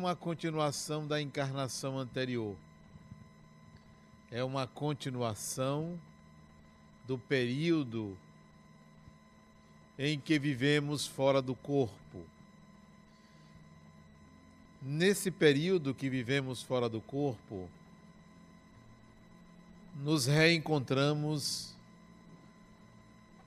uma 0.00 0.16
continuação 0.16 1.06
da 1.06 1.20
encarnação 1.20 1.98
anterior. 1.98 2.56
É 4.30 4.42
uma 4.42 4.66
continuação 4.66 6.00
do 7.06 7.18
período 7.18 8.16
em 9.98 10.18
que 10.18 10.38
vivemos 10.38 11.06
fora 11.06 11.42
do 11.42 11.54
corpo. 11.54 12.24
Nesse 14.80 15.30
período 15.30 15.94
que 15.94 16.08
vivemos 16.08 16.62
fora 16.62 16.88
do 16.88 17.02
corpo, 17.02 17.68
nos 19.96 20.24
reencontramos 20.24 21.74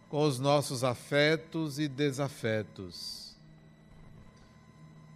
com 0.07 0.21
os 0.23 0.38
nossos 0.38 0.84
afetos 0.84 1.79
e 1.79 1.88
desafetos. 1.88 3.23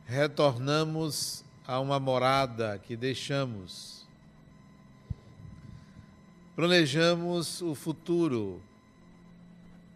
Retornamos 0.10 1.44
a 1.68 1.82
uma 1.82 2.00
morada 2.00 2.80
que 2.80 2.96
deixamos. 2.96 4.08
Planejamos 6.56 7.62
o 7.62 7.76
futuro, 7.76 8.62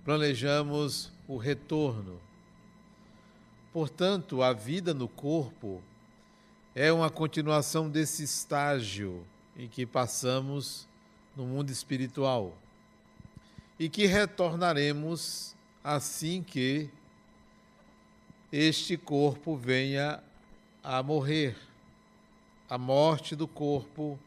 planejamos 0.03 1.09
o 1.29 1.37
retorno. 1.37 2.19
Portanto, 3.71 4.43
a 4.43 4.51
vida 4.51 4.93
no 4.93 5.07
corpo 5.07 5.81
é 6.75 6.91
uma 6.91 7.09
continuação 7.09 7.89
desse 7.89 8.21
estágio 8.21 9.25
em 9.55 9.69
que 9.69 9.85
passamos 9.85 10.89
no 11.37 11.45
mundo 11.45 11.71
espiritual 11.71 12.53
e 13.79 13.87
que 13.87 14.07
retornaremos 14.07 15.55
assim 15.81 16.43
que 16.43 16.89
este 18.51 18.97
corpo 18.97 19.55
venha 19.55 20.21
a 20.83 21.01
morrer. 21.01 21.55
A 22.69 22.77
morte 22.77 23.35
do 23.35 23.47
corpo 23.47 24.19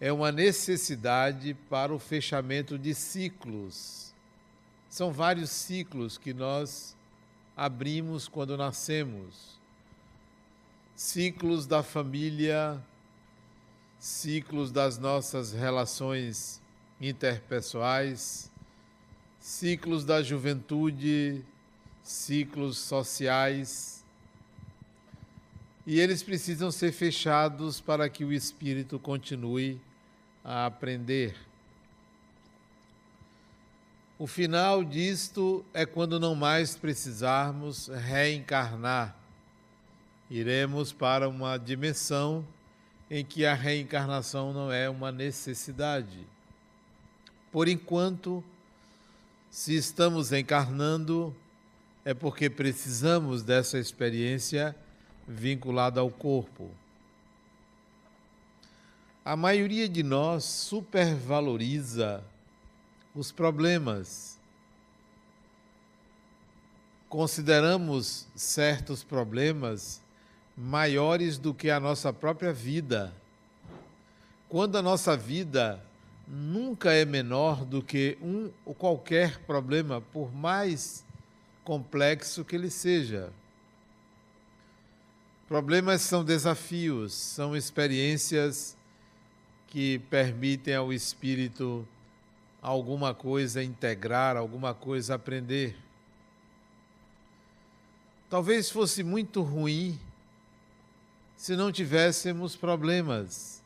é 0.00 0.12
uma 0.12 0.32
necessidade 0.32 1.54
para 1.70 1.94
o 1.94 1.98
fechamento 1.98 2.76
de 2.76 2.92
ciclos. 2.94 4.12
São 4.88 5.12
vários 5.12 5.50
ciclos 5.50 6.18
que 6.18 6.34
nós 6.34 6.96
abrimos 7.56 8.26
quando 8.26 8.56
nascemos. 8.56 9.60
Ciclos 10.96 11.66
da 11.66 11.82
família, 11.82 12.82
ciclos 13.98 14.72
das 14.72 14.98
nossas 14.98 15.52
relações 15.52 16.60
interpessoais, 17.00 18.50
ciclos 19.38 20.04
da 20.04 20.22
juventude, 20.22 21.44
ciclos 22.02 22.78
sociais. 22.78 24.04
E 25.86 25.98
eles 25.98 26.22
precisam 26.22 26.70
ser 26.70 26.92
fechados 26.92 27.80
para 27.80 28.08
que 28.08 28.24
o 28.24 28.32
espírito 28.32 28.98
continue 28.98 29.80
a 30.44 30.66
aprender. 30.66 31.34
O 34.18 34.26
final 34.26 34.84
disto 34.84 35.64
é 35.74 35.84
quando 35.84 36.20
não 36.20 36.34
mais 36.34 36.76
precisarmos 36.76 37.88
reencarnar. 37.88 39.16
Iremos 40.30 40.92
para 40.92 41.28
uma 41.28 41.58
dimensão 41.58 42.46
em 43.10 43.24
que 43.24 43.44
a 43.44 43.52
reencarnação 43.52 44.52
não 44.52 44.70
é 44.70 44.88
uma 44.88 45.10
necessidade. 45.10 46.26
Por 47.50 47.68
enquanto, 47.68 48.42
se 49.50 49.74
estamos 49.74 50.32
encarnando, 50.32 51.36
é 52.04 52.12
porque 52.12 52.50
precisamos 52.50 53.42
dessa 53.42 53.78
experiência 53.78 54.74
vinculada 55.26 56.00
ao 56.00 56.10
corpo. 56.10 56.70
A 59.24 59.36
maioria 59.36 59.88
de 59.88 60.02
nós 60.02 60.44
supervaloriza 60.44 62.24
os 63.14 63.30
problemas. 63.30 64.36
Consideramos 67.08 68.26
certos 68.34 69.04
problemas 69.04 70.00
maiores 70.56 71.38
do 71.38 71.54
que 71.54 71.70
a 71.70 71.78
nossa 71.78 72.12
própria 72.12 72.52
vida. 72.52 73.12
Quando 74.48 74.76
a 74.76 74.82
nossa 74.82 75.16
vida 75.16 75.80
nunca 76.26 76.92
é 76.92 77.04
menor 77.04 77.64
do 77.64 77.80
que 77.80 78.18
um 78.20 78.50
ou 78.64 78.74
qualquer 78.74 79.38
problema, 79.40 80.00
por 80.00 80.34
mais 80.34 81.04
complexo 81.64 82.44
que 82.44 82.56
ele 82.56 82.70
seja. 82.70 83.32
Problemas 85.48 86.02
são 86.02 86.24
desafios, 86.24 87.12
são 87.12 87.56
experiências 87.56 88.76
que 89.68 89.98
permitem 90.10 90.74
ao 90.74 90.92
espírito 90.92 91.86
alguma 92.60 93.14
coisa 93.14 93.62
integrar, 93.62 94.36
alguma 94.36 94.72
coisa 94.72 95.14
aprender. 95.14 95.76
Talvez 98.30 98.70
fosse 98.70 99.02
muito 99.02 99.42
ruim 99.42 99.98
se 101.36 101.56
não 101.56 101.72
tivéssemos 101.72 102.56
problemas. 102.56 103.62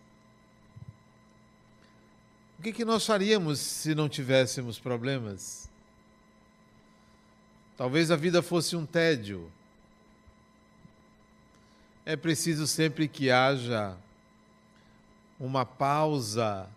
O 2.59 2.63
que, 2.63 2.73
que 2.73 2.85
nós 2.85 3.05
faríamos 3.05 3.61
se 3.61 3.95
não 3.95 4.09
tivéssemos 4.09 4.79
problemas? 4.79 5.69
Talvez 7.77 8.11
a 8.11 8.17
vida 8.17 8.43
fosse 8.43 8.75
um 8.75 8.87
tédio. 8.87 9.51
É 12.05 12.17
preciso 12.17 12.67
sempre 12.67 13.09
que 13.09 13.31
haja 13.31 13.97
uma 15.39 15.67
pausa 15.67 16.69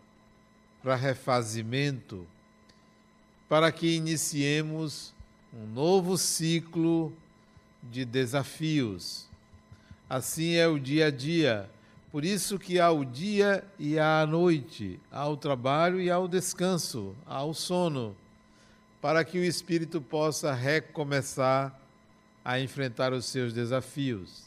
para 0.81 0.95
refazimento, 0.95 2.27
para 3.47 3.71
que 3.71 3.95
iniciemos 3.95 5.13
um 5.53 5.65
novo 5.67 6.17
ciclo 6.17 7.13
de 7.83 8.03
desafios 8.05 9.29
Assim 10.09 10.55
é 10.55 10.67
o 10.67 10.79
dia 10.79 11.05
a 11.05 11.11
dia. 11.11 11.69
Por 12.11 12.25
isso 12.25 12.57
que 12.57 12.79
há 12.79 12.89
o 12.89 13.05
dia 13.05 13.63
e 13.77 13.99
há 13.99 14.21
a 14.21 14.25
noite, 14.25 14.99
há 15.11 15.27
o 15.27 15.37
trabalho 15.37 16.01
e 16.01 16.09
há 16.09 16.17
o 16.17 16.27
descanso, 16.27 17.15
há 17.27 17.43
o 17.43 17.53
sono, 17.53 18.15
para 19.01 19.23
que 19.23 19.37
o 19.39 19.43
espírito 19.43 20.01
possa 20.01 20.53
recomeçar 20.53 21.77
a 22.43 22.59
enfrentar 22.59 23.13
os 23.13 23.25
seus 23.25 23.53
desafios. 23.53 24.43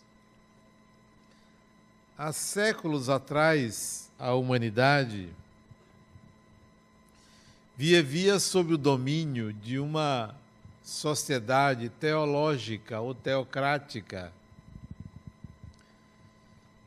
Há 2.16 2.32
séculos 2.32 3.08
atrás, 3.08 4.10
a 4.18 4.34
humanidade 4.34 5.30
vivia 7.76 8.38
sob 8.38 8.74
o 8.74 8.78
domínio 8.78 9.52
de 9.52 9.78
uma 9.78 10.34
sociedade 10.82 11.88
teológica 11.88 13.00
ou 13.00 13.14
teocrática 13.14 14.32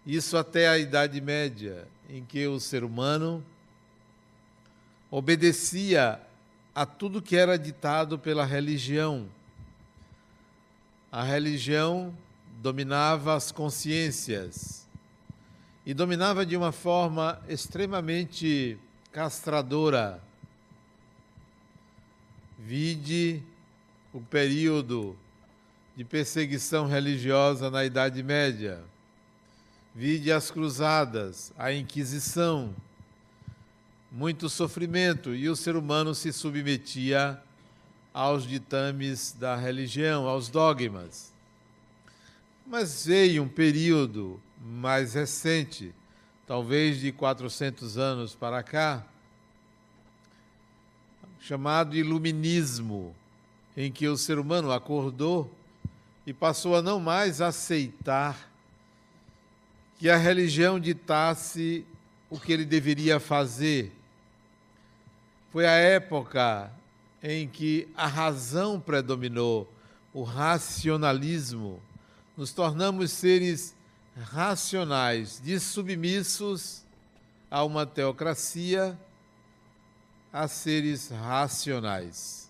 isso 0.05 0.37
até 0.37 0.67
a 0.67 0.77
Idade 0.77 1.19
Média, 1.19 1.87
em 2.07 2.23
que 2.23 2.45
o 2.45 2.59
ser 2.59 2.83
humano 2.83 3.43
obedecia 5.09 6.21
a 6.75 6.85
tudo 6.85 7.21
que 7.21 7.35
era 7.35 7.57
ditado 7.57 8.19
pela 8.19 8.45
religião. 8.45 9.27
A 11.09 11.23
religião 11.23 12.13
dominava 12.61 13.33
as 13.33 13.51
consciências 13.51 14.85
e 15.85 15.93
dominava 15.93 16.45
de 16.45 16.57
uma 16.57 16.73
forma 16.73 17.41
extremamente 17.47 18.77
castradora. 19.11 20.21
Vide 22.59 23.41
o 24.13 24.19
período 24.19 25.15
de 25.95 26.03
perseguição 26.03 26.85
religiosa 26.85 27.71
na 27.71 27.85
Idade 27.85 28.21
Média 28.21 28.83
Vide 29.97 30.29
as 30.29 30.51
cruzadas, 30.51 31.53
a 31.57 31.71
Inquisição, 31.71 32.75
muito 34.15 34.47
sofrimento, 34.47 35.35
e 35.35 35.49
o 35.49 35.57
ser 35.57 35.75
humano 35.75 36.15
se 36.15 36.31
submetia 36.31 37.37
aos 38.13 38.47
ditames 38.47 39.35
da 39.37 39.57
religião, 39.57 40.25
aos 40.25 40.47
dogmas. 40.47 41.33
Mas 42.65 43.05
veio 43.05 43.43
um 43.43 43.47
período 43.49 44.39
mais 44.65 45.15
recente, 45.15 45.93
talvez 46.47 47.01
de 47.01 47.11
400 47.11 47.97
anos 47.97 48.33
para 48.33 48.63
cá, 48.63 49.05
chamado 51.41 51.97
Iluminismo, 51.97 53.13
em 53.75 53.91
que 53.91 54.07
o 54.07 54.15
ser 54.15 54.39
humano 54.39 54.71
acordou 54.71 55.53
e 56.25 56.31
passou 56.31 56.77
a 56.77 56.81
não 56.81 57.01
mais 57.01 57.41
aceitar 57.41 58.49
que 59.99 60.09
a 60.09 60.15
religião 60.15 60.79
ditasse 60.79 61.85
o 62.29 62.39
que 62.39 62.53
ele 62.53 62.63
deveria 62.63 63.19
fazer. 63.19 63.91
Foi 65.55 65.65
a 65.65 65.71
época 65.71 66.69
em 67.23 67.47
que 67.47 67.87
a 67.95 68.07
razão 68.07 68.77
predominou, 68.77 69.73
o 70.13 70.21
racionalismo. 70.21 71.81
Nos 72.35 72.51
tornamos 72.51 73.13
seres 73.13 73.73
racionais, 74.17 75.41
submissos 75.61 76.83
a 77.49 77.63
uma 77.63 77.85
teocracia, 77.85 78.99
a 80.33 80.45
seres 80.49 81.07
racionais. 81.07 82.49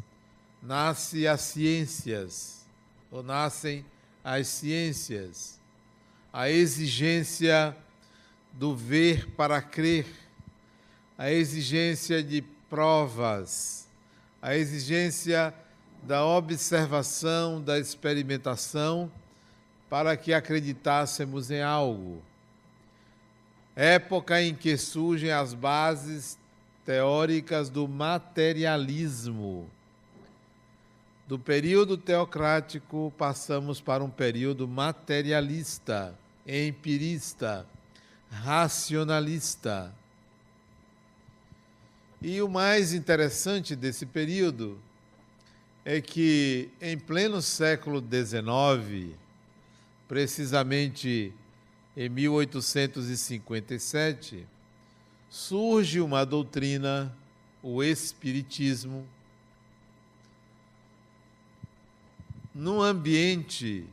Nasce 0.60 1.28
as 1.28 1.42
ciências, 1.42 2.66
ou 3.12 3.22
nascem 3.22 3.86
as 4.24 4.48
ciências, 4.48 5.60
a 6.34 6.50
exigência 6.50 7.78
do 8.52 8.76
ver 8.76 9.30
para 9.36 9.62
crer, 9.62 10.08
a 11.16 11.32
exigência 11.32 12.24
de 12.24 12.55
provas, 12.70 13.88
a 14.42 14.56
exigência 14.56 15.54
da 16.04 16.26
observação, 16.26 17.62
da 17.62 17.80
experimentação, 17.80 19.12
para 19.90 20.16
que 20.16 20.34
acreditássemos 20.34 21.50
em 21.50 21.62
algo. 21.62 22.22
Época 23.76 24.42
em 24.42 24.54
que 24.56 24.78
surgem 24.78 25.32
as 25.32 25.54
bases 25.54 26.38
teóricas 26.86 27.70
do 27.70 27.88
materialismo. 27.88 29.70
Do 31.28 31.40
período 31.40 31.98
teocrático, 31.98 33.12
passamos 33.18 33.82
para 33.82 34.04
um 34.04 34.10
período 34.10 34.68
materialista, 34.68 36.14
empirista, 36.46 37.66
racionalista. 38.30 39.92
E 42.22 42.42
o 42.42 42.48
mais 42.48 42.94
interessante 42.94 43.76
desse 43.76 44.06
período 44.06 44.80
é 45.84 46.00
que, 46.02 46.70
em 46.82 46.98
pleno 46.98 47.42
século 47.42 48.02
XIX, 48.02 49.14
precisamente 50.08 51.34
em 51.96 52.10
1857, 52.10 54.48
surge 55.30 56.02
uma 56.02 56.26
doutrina, 56.26 57.16
o 57.62 57.84
Espiritismo, 57.84 59.06
num 62.54 62.82
ambiente 62.82 63.86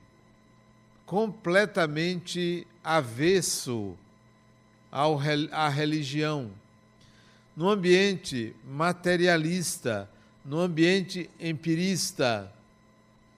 completamente 1.04 2.66
avesso 2.82 3.94
à 4.90 5.68
religião, 5.68 6.50
num 7.56 7.68
ambiente 7.68 8.56
materialista, 8.64 10.08
num 10.44 10.58
ambiente 10.58 11.28
empirista, 11.38 12.52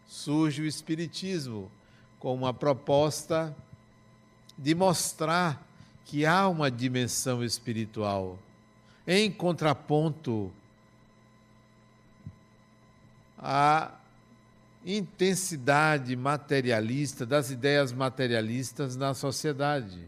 surge 0.07 0.63
o 0.63 0.67
Espiritismo 0.67 1.71
com 2.19 2.33
uma 2.35 2.55
proposta 2.55 3.55
de 4.57 4.75
mostrar 4.75 5.67
que 6.05 6.25
há 6.25 6.49
uma 6.49 6.71
dimensão 6.71 7.43
espiritual, 7.43 8.39
em 9.07 9.31
contraponto 9.31 10.53
à 13.39 13.93
intensidade 14.87 16.15
materialista 16.15 17.27
das 17.27 17.51
ideias 17.51 17.93
materialistas 17.93 18.97
na 18.97 19.13
sociedade. 19.15 20.01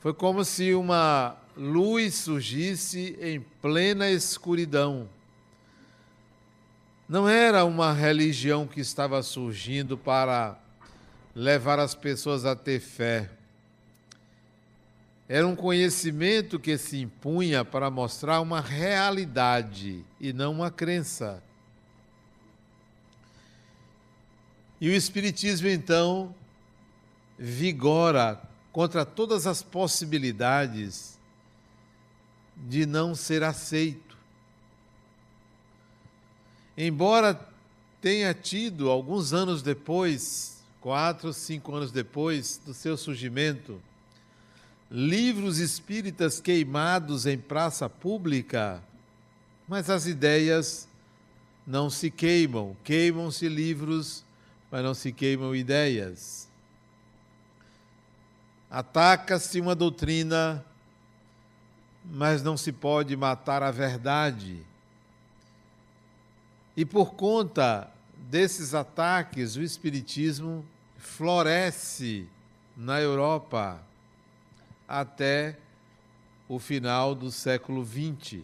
Foi 0.00 0.12
como 0.12 0.44
se 0.44 0.74
uma 0.74 1.36
luz 1.56 2.14
surgisse 2.14 3.16
em 3.20 3.40
plena 3.40 4.10
escuridão. 4.10 5.08
Não 7.08 7.28
era 7.28 7.64
uma 7.64 7.92
religião 7.92 8.66
que 8.66 8.80
estava 8.80 9.22
surgindo 9.22 9.96
para 9.96 10.58
levar 11.34 11.78
as 11.78 11.94
pessoas 11.94 12.44
a 12.44 12.54
ter 12.54 12.80
fé. 12.80 13.30
Era 15.28 15.46
um 15.46 15.56
conhecimento 15.56 16.58
que 16.58 16.76
se 16.76 17.00
impunha 17.00 17.64
para 17.64 17.90
mostrar 17.90 18.40
uma 18.40 18.60
realidade 18.60 20.04
e 20.20 20.32
não 20.32 20.52
uma 20.52 20.70
crença. 20.70 21.42
E 24.80 24.88
o 24.88 24.92
Espiritismo, 24.92 25.68
então, 25.68 26.34
vigora 27.38 28.40
contra 28.72 29.04
todas 29.04 29.46
as 29.46 29.62
possibilidades 29.62 31.15
de 32.56 32.86
não 32.86 33.14
ser 33.14 33.42
aceito. 33.42 34.16
Embora 36.76 37.38
tenha 38.00 38.32
tido, 38.32 38.90
alguns 38.90 39.32
anos 39.32 39.62
depois, 39.62 40.62
quatro, 40.80 41.32
cinco 41.32 41.74
anos 41.74 41.90
depois 41.90 42.60
do 42.64 42.72
seu 42.72 42.96
surgimento, 42.96 43.80
livros 44.90 45.58
espíritas 45.58 46.40
queimados 46.40 47.26
em 47.26 47.38
praça 47.38 47.88
pública, 47.88 48.82
mas 49.66 49.90
as 49.90 50.06
ideias 50.06 50.86
não 51.66 51.90
se 51.90 52.10
queimam. 52.10 52.76
Queimam-se 52.84 53.48
livros, 53.48 54.24
mas 54.70 54.84
não 54.84 54.94
se 54.94 55.10
queimam 55.12 55.54
ideias. 55.54 56.46
Ataca-se 58.70 59.60
uma 59.60 59.74
doutrina, 59.74 60.64
mas 62.10 62.42
não 62.42 62.56
se 62.56 62.72
pode 62.72 63.16
matar 63.16 63.62
a 63.62 63.70
verdade. 63.70 64.62
E 66.76 66.84
por 66.84 67.14
conta 67.14 67.90
desses 68.16 68.74
ataques, 68.74 69.56
o 69.56 69.62
Espiritismo 69.62 70.64
floresce 70.96 72.28
na 72.76 73.00
Europa 73.00 73.80
até 74.86 75.56
o 76.48 76.58
final 76.58 77.14
do 77.14 77.30
século 77.30 77.84
XX. 77.84 78.42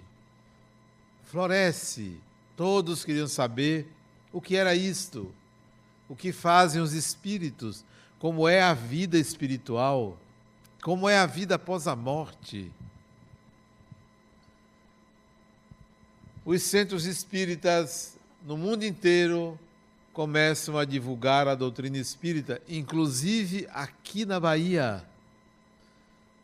Floresce. 1.25 2.19
Todos 2.57 3.05
queriam 3.05 3.29
saber 3.29 3.89
o 4.33 4.41
que 4.41 4.57
era 4.57 4.75
isto, 4.75 5.33
o 6.09 6.15
que 6.15 6.33
fazem 6.33 6.81
os 6.81 6.93
espíritos, 6.93 7.85
como 8.19 8.49
é 8.49 8.63
a 8.63 8.75
vida 8.75 9.19
espiritual, 9.19 10.17
como 10.83 11.09
é 11.09 11.19
a 11.19 11.27
vida 11.27 11.57
após 11.57 11.87
a 11.87 11.97
morte. 11.97 12.71
Os 16.45 16.61
centros 16.63 17.07
espíritas 17.07 18.19
no 18.45 18.57
mundo 18.57 18.85
inteiro 18.85 19.57
começam 20.13 20.77
a 20.77 20.85
divulgar 20.85 21.47
a 21.47 21.55
doutrina 21.55 21.99
espírita, 21.99 22.61
inclusive 22.69 23.69
aqui 23.73 24.27
na 24.27 24.41
Bahia. 24.41 25.05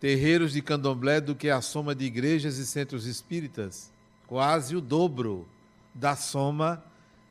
terreiros 0.00 0.54
de 0.54 0.60
candomblé 0.60 1.20
do 1.20 1.36
que 1.36 1.48
a 1.48 1.60
soma 1.60 1.94
de 1.94 2.04
igrejas 2.04 2.58
e 2.58 2.66
centros 2.66 3.06
espíritas, 3.06 3.92
quase 4.26 4.74
o 4.74 4.80
dobro 4.80 5.46
da 5.94 6.16
soma 6.16 6.82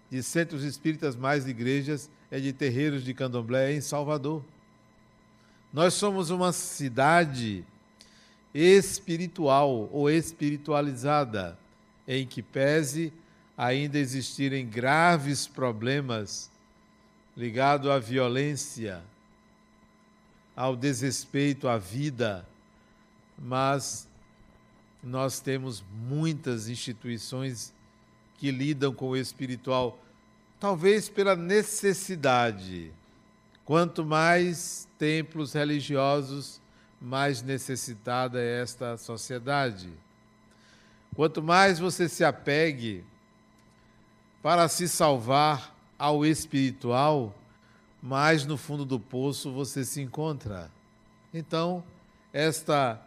de 0.10 0.24
centros 0.24 0.64
espíritas 0.64 1.14
mais 1.14 1.46
igrejas 1.46 2.10
é 2.32 2.40
de 2.40 2.54
terreiros 2.54 3.04
de 3.04 3.14
candomblé 3.14 3.74
em 3.74 3.82
Salvador. 3.82 4.42
Nós 5.74 5.94
somos 5.94 6.30
uma 6.30 6.54
cidade 6.54 7.66
espiritual 8.54 9.90
ou 9.92 10.10
espiritualizada, 10.10 11.60
em 12.08 12.26
que 12.26 12.42
pese 12.42 13.12
ainda 13.58 13.98
existirem 13.98 14.68
graves 14.68 15.48
problemas 15.48 16.52
ligados 17.36 17.90
à 17.90 18.00
violência, 18.00 19.02
ao 20.56 20.76
desrespeito 20.76 21.68
à 21.68 21.78
vida, 21.78 22.48
mas 23.38 24.08
nós 25.04 25.40
temos 25.40 25.84
muitas 26.08 26.70
instituições 26.70 27.74
que 28.38 28.52
lidam 28.52 28.94
com 28.94 29.10
o 29.10 29.18
espiritual, 29.18 30.00
talvez 30.60 31.10
pela 31.10 31.36
necessidade. 31.36 32.92
Quanto 33.64 34.06
mais 34.06 34.88
templos 34.98 35.54
religiosos, 35.54 36.62
mais 37.02 37.42
necessitada 37.42 38.42
é 38.42 38.62
esta 38.62 38.98
sociedade. 38.98 39.90
Quanto 41.16 41.42
mais 41.42 41.80
você 41.80 42.10
se 42.10 42.24
apegue 42.24 43.04
para 44.44 44.68
se 44.68 44.88
salvar 44.88 45.74
ao 45.98 46.26
espiritual, 46.26 47.34
mais 48.02 48.46
no 48.46 48.58
fundo 48.58 48.86
do 48.86 49.00
poço 49.00 49.52
você 49.52 49.86
se 49.86 50.02
encontra. 50.02 50.70
Então, 51.34 51.84
esta 52.34 53.02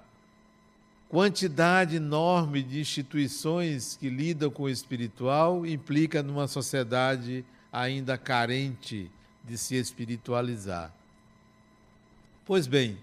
quantidade 1.08 1.96
enorme 1.96 2.62
de 2.62 2.80
instituições 2.80 3.96
que 3.96 4.08
lidam 4.08 4.50
com 4.50 4.64
o 4.64 4.68
espiritual 4.68 5.66
implica 5.66 6.22
numa 6.22 6.48
sociedade 6.48 7.44
ainda 7.72 8.18
carente 8.18 9.10
de 9.44 9.56
se 9.56 9.74
espiritualizar. 9.74 10.92
Pois 12.44 12.66
bem, 12.66 12.98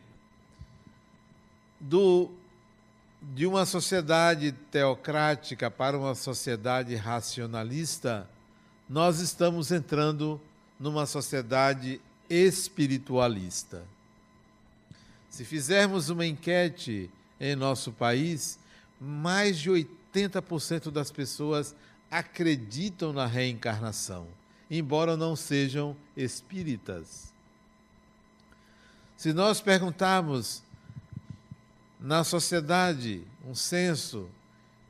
do, 1.79 2.31
de 3.33 3.47
uma 3.47 3.65
sociedade 3.65 4.51
teocrática 4.51 5.71
para 5.71 5.97
uma 5.97 6.13
sociedade 6.13 6.95
racionalista, 6.95 8.29
nós 8.87 9.19
estamos 9.19 9.71
entrando 9.71 10.39
numa 10.79 11.05
sociedade 11.05 11.99
espiritualista. 12.29 13.83
Se 15.29 15.43
fizermos 15.43 16.09
uma 16.09 16.25
enquete 16.25 17.09
em 17.39 17.55
nosso 17.55 17.91
país, 17.91 18.59
mais 18.99 19.57
de 19.57 19.71
80% 19.71 20.91
das 20.91 21.11
pessoas 21.11 21.75
acreditam 22.11 23.11
na 23.11 23.25
reencarnação, 23.25 24.27
embora 24.69 25.17
não 25.17 25.35
sejam 25.35 25.95
espíritas. 26.15 27.33
Se 29.17 29.33
nós 29.33 29.59
perguntarmos 29.59 30.61
na 32.05 32.23
sociedade 32.23 33.23
um 33.43 33.55
censo, 33.55 34.29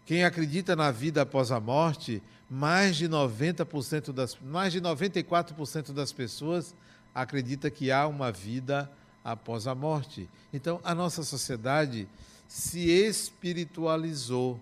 quem 0.05 0.25
acredita 0.25 0.75
na 0.75 0.91
vida 0.91 1.21
após 1.21 1.49
a 1.49 1.61
morte, 1.61 2.21
mais 2.49 2.97
de 2.97 3.07
90% 3.07 4.11
das 4.11 4.37
mais 4.43 4.73
de 4.73 4.81
94% 4.81 5.93
das 5.93 6.11
pessoas 6.11 6.75
acredita 7.13 7.71
que 7.71 7.89
há 7.89 8.05
uma 8.05 8.33
vida 8.33 8.91
após 9.23 9.65
a 9.65 9.73
morte. 9.73 10.29
Então, 10.53 10.81
a 10.83 10.93
nossa 10.93 11.23
sociedade 11.23 12.05
se 12.49 12.89
espiritualizou, 12.89 14.59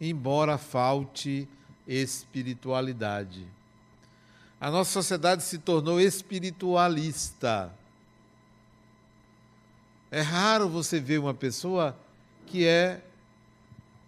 embora 0.00 0.58
falte 0.58 1.48
espiritualidade. 1.86 3.46
A 4.60 4.68
nossa 4.68 4.90
sociedade 4.90 5.44
se 5.44 5.58
tornou 5.58 6.00
espiritualista. 6.00 7.72
É 10.10 10.20
raro 10.20 10.68
você 10.68 11.00
ver 11.00 11.18
uma 11.18 11.34
pessoa 11.34 11.96
que 12.46 12.64
é 12.64 13.02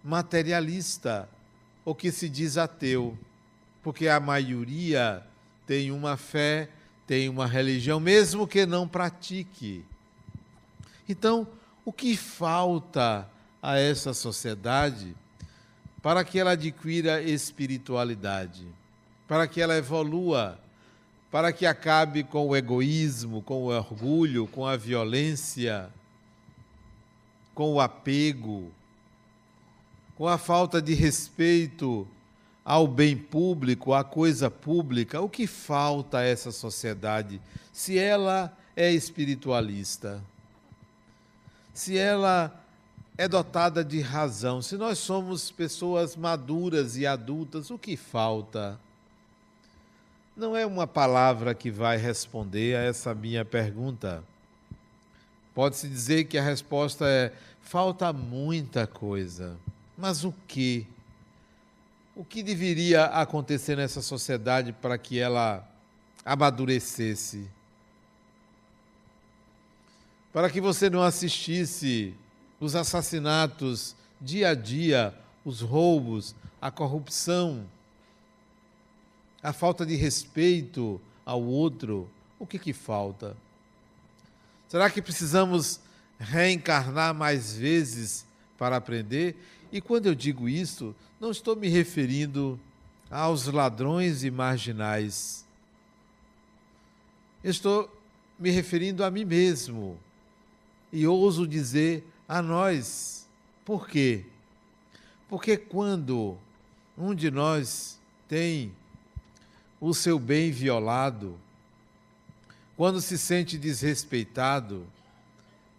materialista 0.03 1.27
ou 1.83 1.93
que 1.93 2.11
se 2.11 2.29
diz 2.29 2.57
ateu, 2.57 3.17
porque 3.83 4.07
a 4.07 4.19
maioria 4.19 5.23
tem 5.65 5.91
uma 5.91 6.15
fé, 6.15 6.69
tem 7.05 7.27
uma 7.27 7.45
religião, 7.45 7.99
mesmo 7.99 8.47
que 8.47 8.65
não 8.65 8.87
pratique. 8.87 9.83
Então, 11.07 11.47
o 11.83 11.91
que 11.91 12.15
falta 12.15 13.27
a 13.61 13.77
essa 13.77 14.13
sociedade 14.13 15.15
para 16.01 16.23
que 16.23 16.39
ela 16.39 16.51
adquira 16.51 17.21
espiritualidade, 17.21 18.65
para 19.27 19.47
que 19.47 19.61
ela 19.61 19.75
evolua, 19.75 20.57
para 21.31 21.53
que 21.53 21.65
acabe 21.65 22.23
com 22.23 22.47
o 22.47 22.55
egoísmo, 22.55 23.41
com 23.41 23.63
o 23.63 23.75
orgulho, 23.75 24.47
com 24.47 24.65
a 24.65 24.75
violência, 24.75 25.89
com 27.53 27.73
o 27.73 27.81
apego, 27.81 28.71
com 30.15 30.27
a 30.27 30.37
falta 30.37 30.81
de 30.81 30.93
respeito 30.93 32.07
ao 32.65 32.87
bem 32.87 33.17
público, 33.17 33.93
à 33.93 34.03
coisa 34.03 34.49
pública, 34.49 35.21
o 35.21 35.29
que 35.29 35.47
falta 35.47 36.19
a 36.19 36.23
essa 36.23 36.51
sociedade 36.51 37.39
se 37.71 37.97
ela 37.97 38.55
é 38.75 38.91
espiritualista? 38.91 40.21
se 41.79 41.97
ela 41.97 42.53
é 43.17 43.25
dotada 43.25 43.85
de 43.85 44.01
razão, 44.01 44.61
se 44.61 44.75
nós 44.75 44.99
somos 44.99 45.49
pessoas 45.49 46.13
maduras 46.13 46.97
e 46.97 47.07
adultas, 47.07 47.71
o 47.71 47.79
que 47.79 47.95
falta? 47.95 48.77
Não 50.39 50.55
é 50.55 50.65
uma 50.65 50.87
palavra 50.87 51.53
que 51.53 51.69
vai 51.69 51.97
responder 51.97 52.77
a 52.77 52.81
essa 52.81 53.13
minha 53.13 53.43
pergunta. 53.43 54.23
Pode-se 55.53 55.85
dizer 55.89 56.23
que 56.23 56.37
a 56.37 56.41
resposta 56.41 57.05
é: 57.05 57.33
falta 57.61 58.13
muita 58.13 58.87
coisa. 58.87 59.57
Mas 59.97 60.23
o 60.23 60.33
que? 60.47 60.87
O 62.15 62.23
que 62.23 62.41
deveria 62.41 63.07
acontecer 63.07 63.75
nessa 63.75 64.01
sociedade 64.01 64.71
para 64.71 64.97
que 64.97 65.19
ela 65.19 65.67
amadurecesse? 66.23 67.49
para 70.31 70.49
que 70.49 70.61
você 70.61 70.89
não 70.89 71.01
assistisse 71.01 72.13
os 72.59 72.75
assassinatos 72.75 73.95
dia 74.21 74.49
a 74.49 74.55
dia, 74.55 75.13
os 75.43 75.59
roubos, 75.59 76.35
a 76.61 76.69
corrupção, 76.69 77.65
a 79.41 79.53
falta 79.53 79.85
de 79.85 79.95
respeito 79.95 80.99
ao 81.25 81.41
outro, 81.41 82.09
o 82.37 82.45
que 82.45 82.59
que 82.59 82.73
falta? 82.73 83.35
Será 84.67 84.89
que 84.89 85.01
precisamos 85.01 85.79
reencarnar 86.19 87.13
mais 87.13 87.53
vezes 87.53 88.25
para 88.57 88.75
aprender? 88.75 89.35
E 89.71 89.79
quando 89.79 90.07
eu 90.07 90.15
digo 90.15 90.49
isso, 90.49 90.95
não 91.19 91.31
estou 91.31 91.55
me 91.55 91.67
referindo 91.67 92.59
aos 93.09 93.45
ladrões 93.45 94.23
e 94.23 94.29
marginais. 94.31 95.45
Estou 97.43 97.89
me 98.37 98.51
referindo 98.51 99.03
a 99.03 99.09
mim 99.09 99.25
mesmo 99.25 99.97
e 100.91 101.07
ouso 101.07 101.47
dizer 101.47 102.03
a 102.27 102.41
nós. 102.41 103.27
Por 103.63 103.87
quê? 103.87 104.25
Porque 105.27 105.57
quando 105.57 106.37
um 106.97 107.13
de 107.13 107.31
nós 107.31 107.99
tem 108.27 108.73
o 109.79 109.93
seu 109.93 110.19
bem 110.19 110.51
violado, 110.51 111.39
quando 112.75 113.01
se 113.01 113.17
sente 113.17 113.57
desrespeitado, 113.57 114.85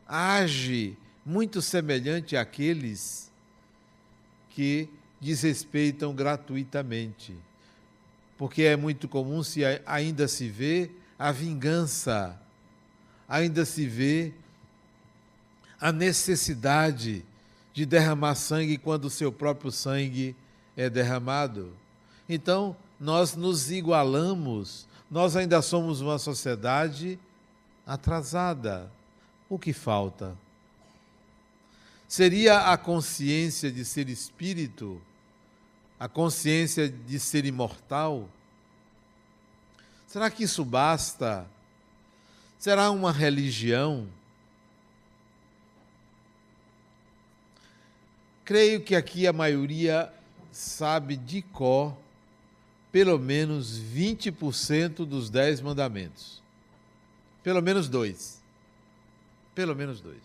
age 0.07 0.97
muito 1.25 1.63
semelhante 1.63 2.37
àqueles 2.37 3.31
que 4.51 4.89
desrespeitam 5.21 6.15
gratuitamente. 6.15 7.35
Porque 8.37 8.63
é 8.63 8.77
muito 8.77 9.09
comum 9.09 9.43
se 9.43 9.63
ainda 9.87 10.27
se 10.27 10.49
vê 10.49 10.91
a 11.19 11.31
vingança, 11.31 12.41
ainda 13.29 13.65
se 13.65 13.87
vê 13.87 14.33
a 15.81 15.93
necessidade 15.93 17.25
de 17.73 17.87
derramar 17.87 18.35
sangue 18.35 18.77
quando 18.77 19.05
o 19.05 19.11
seu 19.11 19.31
próprio 19.31 19.71
sangue 19.71 20.35
é 20.77 20.91
derramado. 20.91 21.73
Então, 22.29 22.77
nós 23.01 23.35
nos 23.35 23.71
igualamos, 23.71 24.87
nós 25.11 25.35
ainda 25.35 25.63
somos 25.63 26.03
uma 26.03 26.19
sociedade 26.19 27.19
atrasada. 27.87 28.93
O 29.49 29.59
que 29.59 29.73
falta? 29.73 30.37
Seria 32.07 32.71
a 32.73 32.77
consciência 32.77 33.73
de 33.73 33.85
ser 33.85 34.11
espírito, 34.11 35.01
a 35.99 36.09
consciência 36.09 36.89
de 36.89 37.19
ser 37.19 37.47
imortal? 37.47 38.29
Será 40.07 40.31
que 40.31 40.45
isso 40.45 40.65
basta? 40.65 41.47
Será 42.59 42.91
uma 42.91 43.13
religião? 43.13 44.07
Creio 48.45 48.83
que 48.83 48.95
aqui 48.95 49.27
a 49.27 49.33
maioria 49.33 50.13
sabe 50.53 51.17
de 51.17 51.41
cor 51.41 51.97
pelo 52.93 53.19
menos 53.19 53.81
20% 53.81 55.05
dos 55.07 55.31
dez 55.31 55.61
mandamentos. 55.61 56.43
Pelo 57.43 57.63
menos 57.63 57.89
dois. 57.89 58.43
Pelo 59.55 59.75
menos 59.75 60.01
dois. 60.01 60.23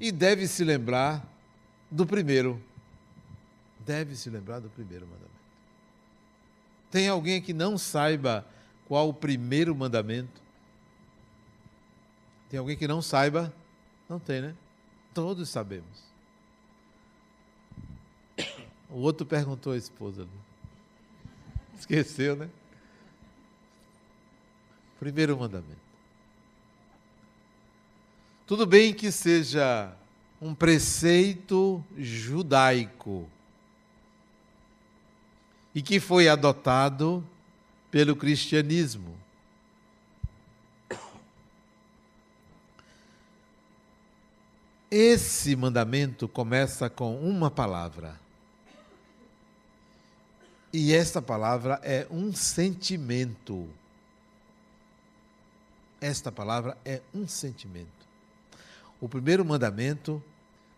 E 0.00 0.10
deve 0.10 0.48
se 0.48 0.64
lembrar 0.64 1.24
do 1.90 2.06
primeiro. 2.06 2.60
Deve 3.80 4.16
se 4.16 4.30
lembrar 4.30 4.60
do 4.60 4.70
primeiro 4.70 5.06
mandamento. 5.06 5.32
Tem 6.90 7.08
alguém 7.08 7.40
que 7.40 7.52
não 7.52 7.78
saiba 7.78 8.46
qual 8.86 9.08
o 9.08 9.14
primeiro 9.14 9.74
mandamento? 9.74 10.40
Tem 12.50 12.58
alguém 12.58 12.76
que 12.76 12.86
não 12.86 13.00
saiba? 13.00 13.52
Não 14.08 14.18
tem, 14.18 14.42
né? 14.42 14.54
Todos 15.14 15.48
sabemos. 15.48 16.11
O 18.92 19.00
outro 19.00 19.24
perguntou 19.24 19.72
à 19.72 19.76
esposa. 19.76 20.28
Esqueceu, 21.78 22.36
né? 22.36 22.50
Primeiro 25.00 25.36
mandamento. 25.36 25.80
Tudo 28.46 28.66
bem 28.66 28.92
que 28.92 29.10
seja 29.10 29.96
um 30.42 30.54
preceito 30.54 31.82
judaico 31.96 33.26
e 35.74 35.80
que 35.80 35.98
foi 35.98 36.28
adotado 36.28 37.26
pelo 37.90 38.14
cristianismo. 38.14 39.16
Esse 44.90 45.56
mandamento 45.56 46.28
começa 46.28 46.90
com 46.90 47.18
uma 47.18 47.50
palavra. 47.50 48.21
E 50.72 50.94
esta 50.94 51.20
palavra 51.20 51.78
é 51.82 52.06
um 52.10 52.32
sentimento. 52.32 53.68
Esta 56.00 56.32
palavra 56.32 56.78
é 56.84 57.02
um 57.14 57.28
sentimento. 57.28 58.06
O 59.00 59.08
primeiro 59.08 59.44
mandamento 59.44 60.22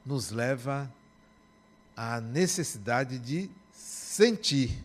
nos 0.05 0.31
leva 0.31 0.93
à 1.97 2.21
necessidade 2.21 3.19
de 3.19 3.49
sentir, 3.73 4.85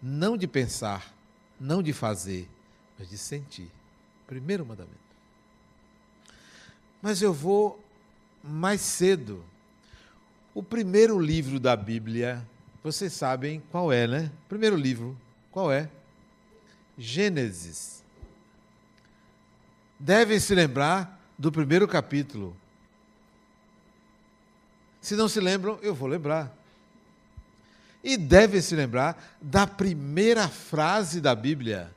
não 0.00 0.36
de 0.36 0.46
pensar, 0.46 1.12
não 1.58 1.82
de 1.82 1.92
fazer, 1.92 2.48
mas 2.98 3.08
de 3.08 3.18
sentir. 3.18 3.68
Primeiro 4.26 4.64
mandamento. 4.64 4.96
Mas 7.02 7.20
eu 7.20 7.32
vou 7.32 7.82
mais 8.42 8.80
cedo. 8.80 9.44
O 10.54 10.62
primeiro 10.62 11.18
livro 11.18 11.58
da 11.58 11.74
Bíblia, 11.74 12.46
vocês 12.82 13.12
sabem 13.12 13.62
qual 13.70 13.92
é, 13.92 14.06
né? 14.06 14.30
Primeiro 14.48 14.76
livro, 14.76 15.16
qual 15.50 15.70
é? 15.70 15.88
Gênesis. 16.96 18.02
Devem 19.98 20.40
se 20.40 20.54
lembrar 20.54 21.20
do 21.38 21.52
primeiro 21.52 21.86
capítulo. 21.86 22.56
Se 25.00 25.14
não 25.14 25.28
se 25.28 25.40
lembram, 25.40 25.78
eu 25.82 25.94
vou 25.94 26.08
lembrar. 26.08 26.54
E 28.02 28.16
devem 28.16 28.62
se 28.62 28.74
lembrar 28.74 29.36
da 29.40 29.66
primeira 29.66 30.48
frase 30.48 31.20
da 31.20 31.34
Bíblia. 31.34 31.90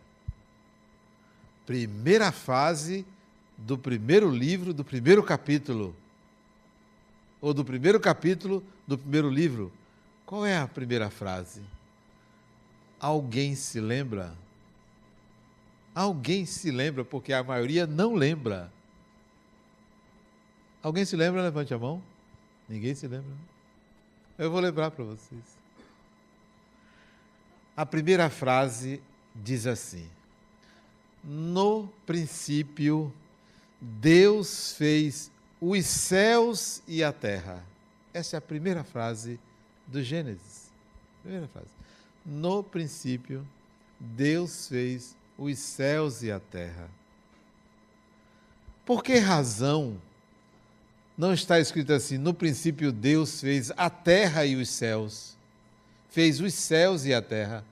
Primeira 1.66 2.30
frase 2.30 3.06
do 3.58 3.78
primeiro 3.78 4.30
livro, 4.30 4.74
do 4.74 4.84
primeiro 4.84 5.24
capítulo. 5.24 5.96
Ou 7.40 7.54
do 7.54 7.64
primeiro 7.64 8.02
capítulo 8.02 8.62
do 8.86 8.98
primeiro 8.98 9.30
livro. 9.30 9.72
Qual 10.34 10.48
é 10.48 10.58
a 10.58 10.68
primeira 10.68 11.12
frase? 11.12 11.62
Alguém 13.00 13.54
se 13.54 13.80
lembra? 13.80 14.34
Alguém 15.94 16.44
se 16.44 16.72
lembra, 16.72 17.06
porque 17.06 17.32
a 17.32 17.44
maioria 17.44 17.86
não 17.86 18.16
lembra. 18.16 18.74
Alguém 20.82 21.06
se 21.06 21.16
lembra? 21.16 21.44
Levante 21.44 21.72
a 21.72 21.78
mão. 21.78 22.02
Ninguém 22.68 22.96
se 22.96 23.08
lembra? 23.08 23.32
Eu 24.36 24.50
vou 24.50 24.60
lembrar 24.60 24.90
para 24.90 25.06
vocês. 25.06 25.44
A 27.78 27.86
primeira 27.86 28.28
frase 28.28 29.04
diz 29.36 29.68
assim: 29.68 30.10
No 31.24 31.88
princípio, 32.08 33.14
Deus 33.80 34.72
fez 34.72 35.30
os 35.62 35.86
céus 35.86 36.82
e 36.88 37.04
a 37.04 37.14
terra. 37.14 37.64
Essa 38.12 38.38
é 38.38 38.40
a 38.40 38.42
primeira 38.42 38.84
frase 38.84 39.40
do 39.94 40.02
Gênesis. 40.02 40.72
Primeira 41.22 41.48
frase. 41.48 41.68
No 42.26 42.64
princípio, 42.64 43.48
Deus 44.00 44.68
fez 44.68 45.16
os 45.38 45.60
céus 45.60 46.24
e 46.24 46.32
a 46.32 46.40
terra. 46.40 46.90
Por 48.84 49.04
que 49.04 49.18
razão 49.18 49.98
não 51.18 51.32
está 51.32 51.60
escrito 51.60 51.94
assim: 51.94 52.18
no 52.18 52.34
princípio 52.34 52.92
Deus 52.92 53.40
fez 53.40 53.72
a 53.78 53.90
terra 53.90 54.46
e 54.46 54.56
os 54.56 54.68
céus. 54.68 55.38
Fez 56.10 56.42
os 56.42 56.54
céus 56.54 57.06
e 57.06 57.14
a 57.14 57.22
terra. 57.22 57.64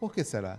Por 0.00 0.12
que 0.12 0.24
será? 0.24 0.58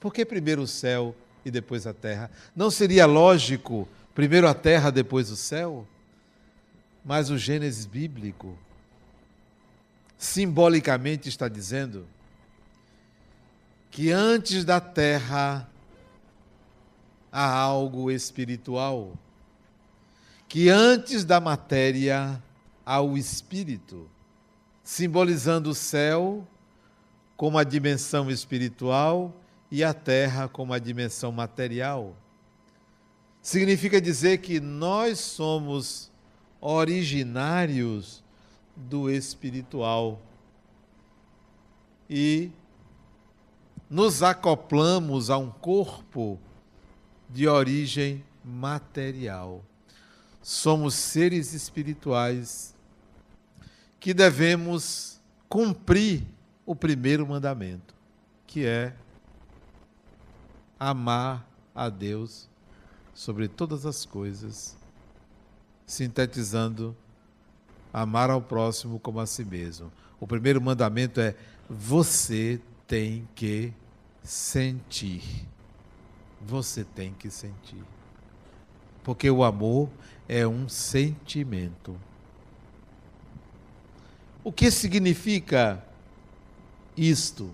Por 0.00 0.12
que 0.12 0.24
primeiro 0.24 0.62
o 0.62 0.66
céu 0.66 1.14
e 1.44 1.50
depois 1.50 1.86
a 1.86 1.92
terra? 1.92 2.30
Não 2.56 2.70
seria 2.70 3.06
lógico 3.06 3.86
primeiro 4.14 4.48
a 4.48 4.54
terra, 4.54 4.90
depois 4.90 5.30
o 5.30 5.36
céu? 5.36 5.86
Mas 7.04 7.28
o 7.28 7.36
Gênesis 7.36 7.84
bíblico 7.84 8.56
simbolicamente 10.24 11.28
está 11.28 11.48
dizendo 11.48 12.06
que 13.90 14.10
antes 14.10 14.64
da 14.64 14.80
terra 14.80 15.68
há 17.30 17.52
algo 17.52 18.10
espiritual 18.10 19.12
que 20.48 20.68
antes 20.68 21.24
da 21.24 21.40
matéria 21.40 22.42
há 22.86 23.00
o 23.00 23.18
espírito, 23.18 24.08
simbolizando 24.82 25.70
o 25.70 25.74
céu 25.74 26.46
como 27.36 27.58
a 27.58 27.64
dimensão 27.64 28.30
espiritual 28.30 29.34
e 29.70 29.82
a 29.82 29.92
terra 29.92 30.48
como 30.48 30.72
a 30.72 30.78
dimensão 30.78 31.32
material. 31.32 32.16
Significa 33.42 34.00
dizer 34.00 34.38
que 34.38 34.60
nós 34.60 35.18
somos 35.18 36.10
originários 36.60 38.23
do 38.76 39.10
espiritual. 39.10 40.20
E 42.08 42.50
nos 43.88 44.22
acoplamos 44.22 45.30
a 45.30 45.38
um 45.38 45.50
corpo 45.50 46.38
de 47.28 47.46
origem 47.48 48.24
material. 48.44 49.64
Somos 50.42 50.94
seres 50.94 51.54
espirituais 51.54 52.74
que 53.98 54.12
devemos 54.12 55.20
cumprir 55.48 56.26
o 56.66 56.74
primeiro 56.74 57.26
mandamento, 57.26 57.94
que 58.46 58.66
é 58.66 58.94
amar 60.78 61.48
a 61.74 61.88
Deus 61.88 62.48
sobre 63.14 63.48
todas 63.48 63.86
as 63.86 64.04
coisas, 64.04 64.76
sintetizando 65.86 66.96
amar 67.94 68.28
ao 68.28 68.42
próximo 68.42 68.98
como 68.98 69.20
a 69.20 69.26
si 69.26 69.44
mesmo. 69.44 69.92
O 70.18 70.26
primeiro 70.26 70.60
mandamento 70.60 71.20
é: 71.20 71.36
você 71.70 72.60
tem 72.88 73.28
que 73.36 73.72
sentir. 74.20 75.46
Você 76.42 76.82
tem 76.82 77.14
que 77.14 77.30
sentir. 77.30 77.82
Porque 79.04 79.30
o 79.30 79.44
amor 79.44 79.88
é 80.28 80.46
um 80.46 80.68
sentimento. 80.68 81.98
O 84.42 84.52
que 84.52 84.70
significa 84.70 85.82
isto? 86.96 87.50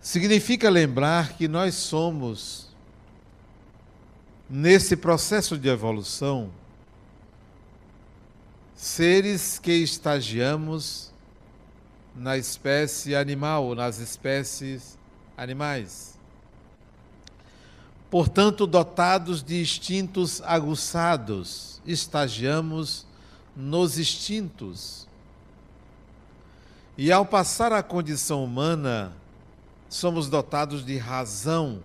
Significa 0.00 0.70
lembrar 0.70 1.34
que 1.34 1.48
nós 1.48 1.74
somos, 1.74 2.68
nesse 4.48 4.96
processo 4.96 5.58
de 5.58 5.68
evolução, 5.68 6.50
seres 8.74 9.58
que 9.58 9.72
estagiamos 9.72 11.12
na 12.14 12.36
espécie 12.36 13.14
animal, 13.14 13.74
nas 13.74 13.98
espécies 13.98 14.98
animais 15.36 16.14
portanto, 18.14 18.64
dotados 18.64 19.42
de 19.42 19.60
instintos 19.60 20.40
aguçados, 20.42 21.82
estagiamos 21.84 23.04
nos 23.56 23.98
instintos. 23.98 25.08
E 26.96 27.10
ao 27.10 27.26
passar 27.26 27.72
à 27.72 27.82
condição 27.82 28.44
humana, 28.44 29.12
somos 29.88 30.28
dotados 30.28 30.86
de 30.86 30.96
razão, 30.96 31.82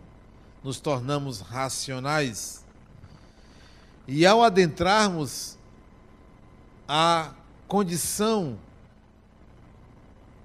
nos 0.63 0.79
tornamos 0.79 1.39
racionais. 1.39 2.63
E 4.07 4.23
ao 4.23 4.43
adentrarmos 4.43 5.57
a 6.91 7.35
condição 7.67 8.57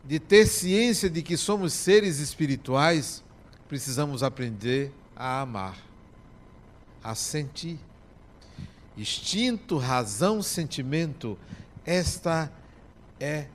de 0.04 0.18
ter 0.18 0.44
ciência 0.44 1.08
de 1.08 1.22
que 1.22 1.38
somos 1.38 1.72
seres 1.72 2.18
espirituais, 2.18 3.24
precisamos 3.66 4.22
aprender 4.22 4.92
a 5.16 5.40
amar, 5.40 5.78
a 7.02 7.14
sentir. 7.14 7.80
Instinto, 8.94 9.78
razão, 9.78 10.42
sentimento, 10.42 11.38
esta 11.82 12.52
é 13.18 13.46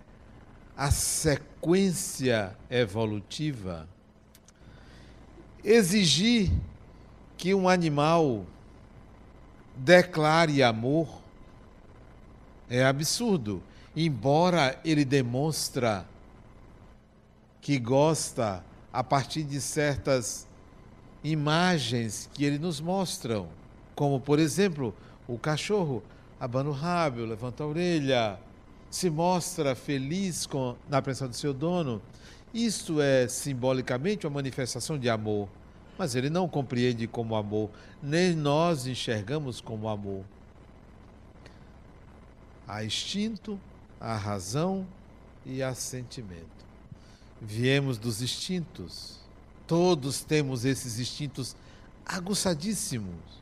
a 0.75 0.89
sequência 0.89 2.57
evolutiva. 2.71 3.87
Exigir 5.63 6.51
que 7.37 7.53
um 7.53 7.69
animal 7.69 8.47
declare 9.75 10.63
amor 10.63 11.28
é 12.69 12.85
absurdo. 12.85 13.61
Embora 13.95 14.79
ele 14.85 15.03
demonstra 15.03 16.05
que 17.61 17.79
gosta 17.79 18.63
a 18.93 19.03
partir 19.03 19.43
de 19.43 19.59
certas 19.59 20.47
imagens 21.23 22.29
que 22.33 22.45
ele 22.45 22.57
nos 22.57 22.79
mostram, 22.79 23.47
como 23.95 24.19
por 24.19 24.39
exemplo, 24.39 24.93
o 25.27 25.37
cachorro 25.37 26.01
abana 26.39 26.69
o 26.69 26.73
rabo, 26.73 27.25
levanta 27.25 27.63
a 27.63 27.67
orelha, 27.67 28.39
se 28.89 29.09
mostra 29.09 29.75
feliz 29.75 30.45
com, 30.45 30.75
na 30.87 31.01
presença 31.01 31.27
do 31.27 31.35
seu 31.35 31.53
dono. 31.53 32.01
Isto 32.53 33.01
é 33.01 33.27
simbolicamente 33.27 34.25
uma 34.25 34.35
manifestação 34.35 34.97
de 34.97 35.09
amor, 35.09 35.49
mas 35.97 36.15
ele 36.15 36.29
não 36.29 36.47
compreende 36.47 37.05
como 37.07 37.35
amor, 37.35 37.69
nem 38.01 38.33
nós 38.33 38.87
enxergamos 38.87 39.59
como 39.59 39.89
amor. 39.89 40.23
Há 42.69 42.85
instinto, 42.85 43.59
há 43.99 44.15
razão 44.15 44.87
e 45.45 45.63
há 45.63 45.73
sentimento. 45.73 46.65
Viemos 47.41 47.97
dos 47.97 48.21
instintos. 48.21 49.19
Todos 49.65 50.23
temos 50.23 50.63
esses 50.63 50.99
instintos 50.99 51.55
aguçadíssimos 52.05 53.39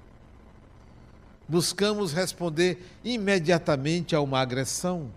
buscamos 1.47 2.11
responder 2.11 2.83
imediatamente 3.03 4.15
a 4.15 4.21
uma 4.21 4.39
agressão. 4.39 5.09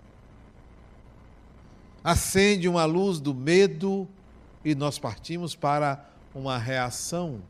Acende 2.04 2.68
uma 2.68 2.84
luz 2.84 3.20
do 3.20 3.34
medo 3.34 4.08
e 4.64 4.74
nós 4.74 4.98
partimos 4.98 5.54
para 5.54 6.08
uma 6.34 6.56
reação. 6.56 7.42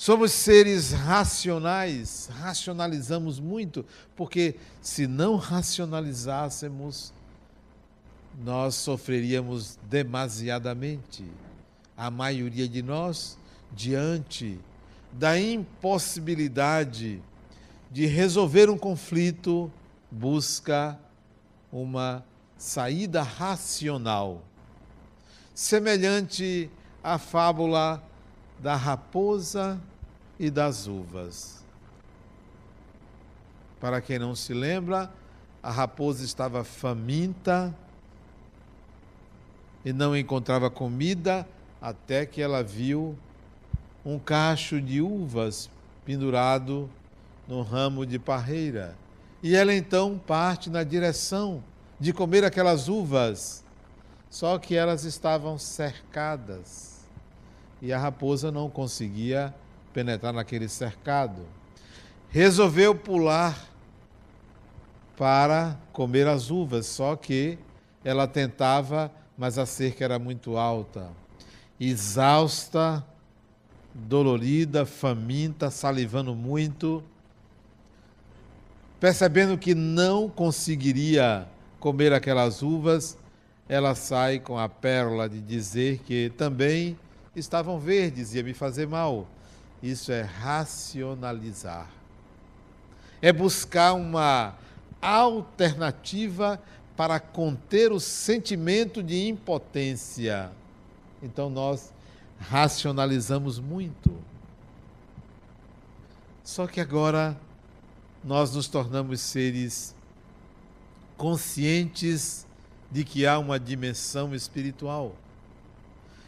Somos 0.00 0.32
seres 0.32 0.92
racionais, 0.92 2.30
racionalizamos 2.32 3.38
muito, 3.38 3.84
porque 4.16 4.56
se 4.80 5.06
não 5.06 5.36
racionalizássemos, 5.36 7.12
nós 8.42 8.76
sofreríamos 8.76 9.78
demasiadamente. 9.90 11.22
A 11.94 12.10
maioria 12.10 12.66
de 12.66 12.82
nós, 12.82 13.36
diante 13.72 14.58
da 15.12 15.38
impossibilidade 15.38 17.22
de 17.90 18.06
resolver 18.06 18.70
um 18.70 18.78
conflito, 18.78 19.70
busca 20.10 20.98
uma 21.70 22.24
saída 22.56 23.20
racional, 23.20 24.42
semelhante 25.54 26.70
à 27.04 27.18
fábula 27.18 28.02
da 28.60 28.74
raposa 28.76 29.78
e 30.40 30.50
das 30.50 30.86
uvas. 30.86 31.62
Para 33.78 34.00
quem 34.00 34.18
não 34.18 34.34
se 34.34 34.54
lembra, 34.54 35.12
a 35.62 35.70
raposa 35.70 36.24
estava 36.24 36.64
faminta 36.64 37.74
e 39.84 39.92
não 39.92 40.16
encontrava 40.16 40.70
comida 40.70 41.46
até 41.80 42.24
que 42.24 42.40
ela 42.40 42.62
viu 42.62 43.14
um 44.02 44.18
cacho 44.18 44.80
de 44.80 45.02
uvas 45.02 45.68
pendurado 46.06 46.88
no 47.46 47.60
ramo 47.60 48.06
de 48.06 48.18
parreira. 48.18 48.96
E 49.42 49.54
ela 49.54 49.74
então 49.74 50.18
parte 50.26 50.70
na 50.70 50.82
direção 50.82 51.62
de 51.98 52.14
comer 52.14 52.44
aquelas 52.44 52.88
uvas, 52.88 53.62
só 54.30 54.58
que 54.58 54.74
elas 54.74 55.04
estavam 55.04 55.58
cercadas 55.58 57.00
e 57.82 57.92
a 57.92 57.98
raposa 57.98 58.50
não 58.50 58.70
conseguia 58.70 59.54
penetrar 59.92 60.32
naquele 60.32 60.68
cercado. 60.68 61.46
Resolveu 62.28 62.94
pular 62.94 63.68
para 65.16 65.76
comer 65.92 66.26
as 66.26 66.50
uvas, 66.50 66.86
só 66.86 67.14
que 67.16 67.58
ela 68.04 68.26
tentava, 68.26 69.12
mas 69.36 69.58
a 69.58 69.66
cerca 69.66 70.04
era 70.04 70.18
muito 70.18 70.56
alta. 70.56 71.10
Exausta, 71.78 73.04
dolorida, 73.94 74.86
faminta, 74.86 75.70
salivando 75.70 76.34
muito, 76.34 77.02
percebendo 78.98 79.58
que 79.58 79.74
não 79.74 80.28
conseguiria 80.28 81.46
comer 81.78 82.12
aquelas 82.12 82.62
uvas, 82.62 83.16
ela 83.68 83.94
sai 83.94 84.38
com 84.38 84.58
a 84.58 84.68
pérola 84.68 85.28
de 85.28 85.40
dizer 85.40 85.98
que 85.98 86.30
também 86.36 86.98
estavam 87.34 87.78
verdes, 87.78 88.34
ia 88.34 88.42
me 88.42 88.52
fazer 88.52 88.86
mal. 88.86 89.26
Isso 89.82 90.12
é 90.12 90.22
racionalizar. 90.22 91.88
É 93.22 93.32
buscar 93.32 93.94
uma 93.94 94.54
alternativa 95.00 96.60
para 96.96 97.18
conter 97.18 97.92
o 97.92 97.98
sentimento 97.98 99.02
de 99.02 99.26
impotência. 99.26 100.50
Então 101.22 101.48
nós 101.48 101.92
racionalizamos 102.38 103.58
muito. 103.58 104.14
Só 106.44 106.66
que 106.66 106.80
agora 106.80 107.38
nós 108.22 108.54
nos 108.54 108.68
tornamos 108.68 109.20
seres 109.20 109.94
conscientes 111.16 112.46
de 112.90 113.04
que 113.04 113.26
há 113.26 113.38
uma 113.38 113.58
dimensão 113.58 114.34
espiritual. 114.34 115.14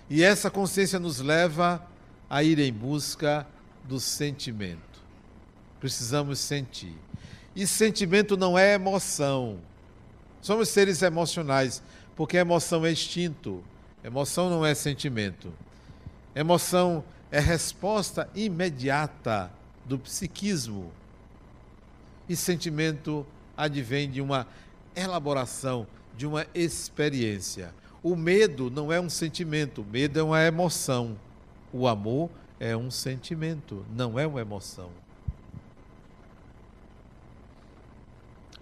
E 0.08 0.22
essa 0.22 0.50
consciência 0.50 0.98
nos 0.98 1.18
leva 1.18 1.84
a 2.33 2.42
ir 2.42 2.59
em 2.59 2.73
busca 2.73 3.47
do 3.85 4.01
sentimento. 4.01 5.03
Precisamos 5.79 6.38
sentir. 6.38 6.97
E 7.55 7.66
sentimento 7.66 8.38
não 8.38 8.59
é 8.59 8.73
emoção. 8.73 9.59
Somos 10.40 10.71
seres 10.71 11.03
emocionais, 11.03 11.83
porque 12.16 12.38
emoção 12.38 12.87
é 12.87 12.92
instinto. 12.92 13.62
Emoção 14.03 14.49
não 14.49 14.64
é 14.64 14.75
sentimento. 14.75 15.53
Emoção 16.35 17.05
é 17.31 17.38
resposta 17.38 18.27
imediata 18.35 19.53
do 19.85 19.99
psiquismo. 19.99 20.90
E 22.27 22.35
sentimento 22.35 23.27
advém 23.55 24.11
de 24.11 24.23
uma 24.23 24.47
elaboração, 24.97 25.87
de 26.16 26.27
uma 26.27 26.47
experiência. 26.55 27.75
O 28.03 28.16
medo 28.16 28.71
não 28.71 28.90
é 28.90 28.99
um 28.99 29.11
sentimento, 29.11 29.83
o 29.83 29.85
medo 29.85 30.18
é 30.18 30.23
uma 30.23 30.42
emoção. 30.42 31.14
O 31.72 31.88
amor 31.88 32.30
é 32.61 32.76
um 32.76 32.90
sentimento, 32.90 33.85
não 33.90 34.18
é 34.18 34.26
uma 34.26 34.40
emoção. 34.40 34.90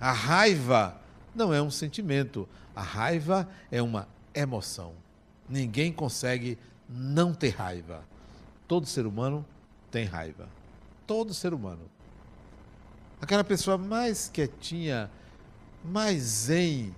A 0.01 0.13
raiva 0.13 0.99
não 1.35 1.53
é 1.53 1.61
um 1.61 1.71
sentimento, 1.71 2.49
a 2.75 2.83
raiva 2.83 3.49
é 3.71 3.83
uma 3.83 4.09
emoção. 4.35 4.95
Ninguém 5.49 5.93
consegue 5.93 6.57
não 6.89 7.35
ter 7.35 7.51
raiva. 7.51 8.03
Todo 8.67 8.87
ser 8.87 9.05
humano 9.05 9.45
tem 9.91 10.05
raiva. 10.05 10.49
Todo 11.07 11.35
ser 11.35 11.53
humano. 11.53 11.83
Aquela 13.21 13.45
pessoa 13.45 13.77
mais 13.77 14.29
quietinha, 14.29 15.11
mais 15.85 16.23
zen, 16.23 16.95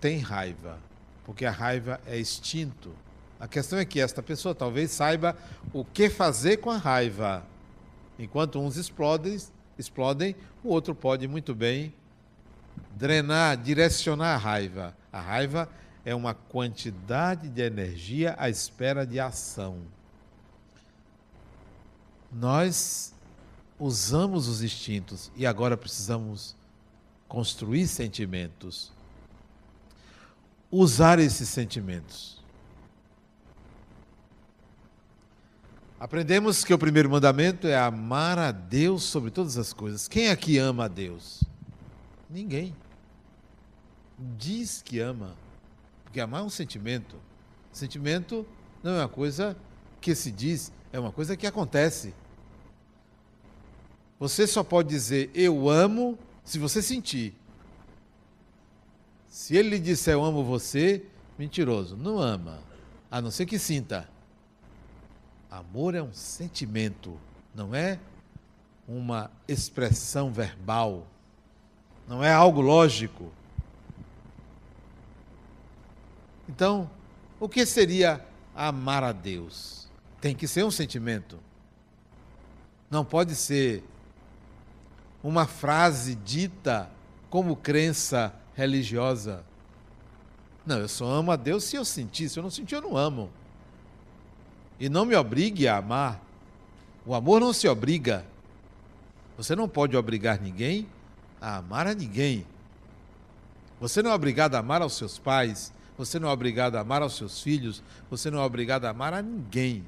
tem 0.00 0.18
raiva. 0.20 0.78
Porque 1.24 1.44
a 1.44 1.50
raiva 1.50 2.00
é 2.06 2.18
instinto. 2.18 2.94
A 3.44 3.46
questão 3.46 3.78
é 3.78 3.84
que 3.84 4.00
esta 4.00 4.22
pessoa 4.22 4.54
talvez 4.54 4.90
saiba 4.90 5.36
o 5.70 5.84
que 5.84 6.08
fazer 6.08 6.56
com 6.56 6.70
a 6.70 6.78
raiva. 6.78 7.44
Enquanto 8.18 8.58
uns 8.58 8.78
explodem, 8.78 9.38
explodem, 9.78 10.34
o 10.62 10.70
outro 10.70 10.94
pode 10.94 11.28
muito 11.28 11.54
bem 11.54 11.92
drenar, 12.96 13.58
direcionar 13.58 14.36
a 14.36 14.38
raiva. 14.38 14.96
A 15.12 15.20
raiva 15.20 15.68
é 16.06 16.14
uma 16.14 16.32
quantidade 16.32 17.50
de 17.50 17.60
energia 17.60 18.34
à 18.38 18.48
espera 18.48 19.06
de 19.06 19.20
ação. 19.20 19.76
Nós 22.32 23.12
usamos 23.78 24.48
os 24.48 24.62
instintos 24.62 25.30
e 25.36 25.44
agora 25.44 25.76
precisamos 25.76 26.56
construir 27.28 27.88
sentimentos. 27.88 28.90
Usar 30.70 31.18
esses 31.18 31.50
sentimentos. 31.50 32.42
Aprendemos 36.04 36.62
que 36.64 36.74
o 36.74 36.78
primeiro 36.78 37.08
mandamento 37.08 37.66
é 37.66 37.78
amar 37.78 38.38
a 38.38 38.52
Deus 38.52 39.04
sobre 39.04 39.30
todas 39.30 39.56
as 39.56 39.72
coisas. 39.72 40.06
Quem 40.06 40.28
aqui 40.28 40.58
ama 40.58 40.84
a 40.84 40.88
Deus? 40.88 41.42
Ninguém. 42.28 42.76
Diz 44.36 44.82
que 44.82 45.00
ama. 45.00 45.34
Porque 46.02 46.20
amar 46.20 46.42
é 46.42 46.44
um 46.44 46.50
sentimento. 46.50 47.16
Sentimento 47.72 48.46
não 48.82 48.92
é 48.92 48.98
uma 48.98 49.08
coisa 49.08 49.56
que 49.98 50.14
se 50.14 50.30
diz, 50.30 50.70
é 50.92 51.00
uma 51.00 51.10
coisa 51.10 51.38
que 51.38 51.46
acontece. 51.46 52.14
Você 54.20 54.46
só 54.46 54.62
pode 54.62 54.90
dizer 54.90 55.30
eu 55.34 55.70
amo 55.70 56.18
se 56.44 56.58
você 56.58 56.82
sentir. 56.82 57.34
Se 59.26 59.56
ele 59.56 59.70
lhe 59.70 59.78
disser 59.78 60.12
eu 60.12 60.22
amo 60.22 60.44
você, 60.44 61.06
mentiroso, 61.38 61.96
não 61.96 62.18
ama, 62.18 62.60
a 63.10 63.22
não 63.22 63.30
ser 63.30 63.46
que 63.46 63.58
sinta. 63.58 64.12
Amor 65.54 65.94
é 65.94 66.02
um 66.02 66.12
sentimento, 66.12 67.16
não 67.54 67.72
é 67.72 68.00
uma 68.88 69.30
expressão 69.46 70.32
verbal, 70.32 71.06
não 72.08 72.24
é 72.24 72.32
algo 72.32 72.60
lógico. 72.60 73.30
Então, 76.48 76.90
o 77.38 77.48
que 77.48 77.64
seria 77.64 78.26
amar 78.52 79.04
a 79.04 79.12
Deus? 79.12 79.88
Tem 80.20 80.34
que 80.34 80.48
ser 80.48 80.64
um 80.64 80.72
sentimento. 80.72 81.38
Não 82.90 83.04
pode 83.04 83.36
ser 83.36 83.84
uma 85.22 85.46
frase 85.46 86.16
dita 86.16 86.90
como 87.30 87.54
crença 87.54 88.34
religiosa. 88.56 89.44
Não, 90.66 90.80
eu 90.80 90.88
só 90.88 91.06
amo 91.06 91.30
a 91.30 91.36
Deus 91.36 91.62
se 91.62 91.76
eu 91.76 91.84
sentir. 91.84 92.28
Se 92.28 92.40
eu 92.40 92.42
não 92.42 92.50
sentir, 92.50 92.74
eu 92.74 92.82
não 92.82 92.96
amo. 92.96 93.30
E 94.78 94.88
não 94.88 95.04
me 95.04 95.14
obrigue 95.14 95.68
a 95.68 95.78
amar. 95.78 96.20
O 97.06 97.14
amor 97.14 97.40
não 97.40 97.52
se 97.52 97.68
obriga. 97.68 98.24
Você 99.36 99.54
não 99.54 99.68
pode 99.68 99.96
obrigar 99.96 100.40
ninguém 100.40 100.86
a 101.40 101.56
amar 101.56 101.86
a 101.86 101.94
ninguém. 101.94 102.46
Você 103.80 104.02
não 104.02 104.10
é 104.10 104.14
obrigado 104.14 104.54
a 104.54 104.60
amar 104.60 104.80
aos 104.80 104.96
seus 104.96 105.18
pais, 105.18 105.72
você 105.98 106.18
não 106.18 106.28
é 106.28 106.32
obrigado 106.32 106.76
a 106.76 106.80
amar 106.80 107.02
aos 107.02 107.16
seus 107.16 107.42
filhos, 107.42 107.82
você 108.08 108.30
não 108.30 108.40
é 108.40 108.42
obrigado 108.42 108.86
a 108.86 108.90
amar 108.90 109.12
a 109.12 109.20
ninguém. 109.20 109.84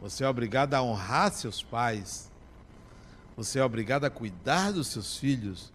Você 0.00 0.22
é 0.22 0.28
obrigado 0.28 0.74
a 0.74 0.82
honrar 0.82 1.32
seus 1.32 1.62
pais. 1.62 2.30
Você 3.36 3.58
é 3.58 3.64
obrigado 3.64 4.04
a 4.04 4.10
cuidar 4.10 4.72
dos 4.72 4.86
seus 4.86 5.16
filhos, 5.16 5.72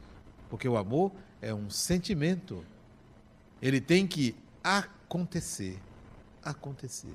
porque 0.49 0.67
o 0.67 0.77
amor 0.77 1.11
é 1.41 1.53
um 1.53 1.69
sentimento. 1.69 2.63
Ele 3.61 3.81
tem 3.81 4.07
que 4.07 4.35
acontecer. 4.63 5.77
Acontecer. 6.41 7.13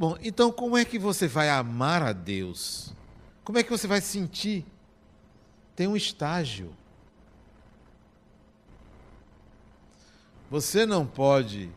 Bom, 0.00 0.16
então 0.22 0.50
como 0.50 0.78
é 0.78 0.84
que 0.86 0.98
você 0.98 1.28
vai 1.28 1.50
amar 1.50 2.02
a 2.02 2.14
Deus? 2.14 2.90
Como 3.44 3.58
é 3.58 3.62
que 3.62 3.68
você 3.68 3.86
vai 3.86 4.00
sentir? 4.00 4.64
Tem 5.76 5.86
um 5.86 5.94
estágio. 5.94 6.74
Você 10.50 10.86
não 10.86 11.06
pode 11.06 11.70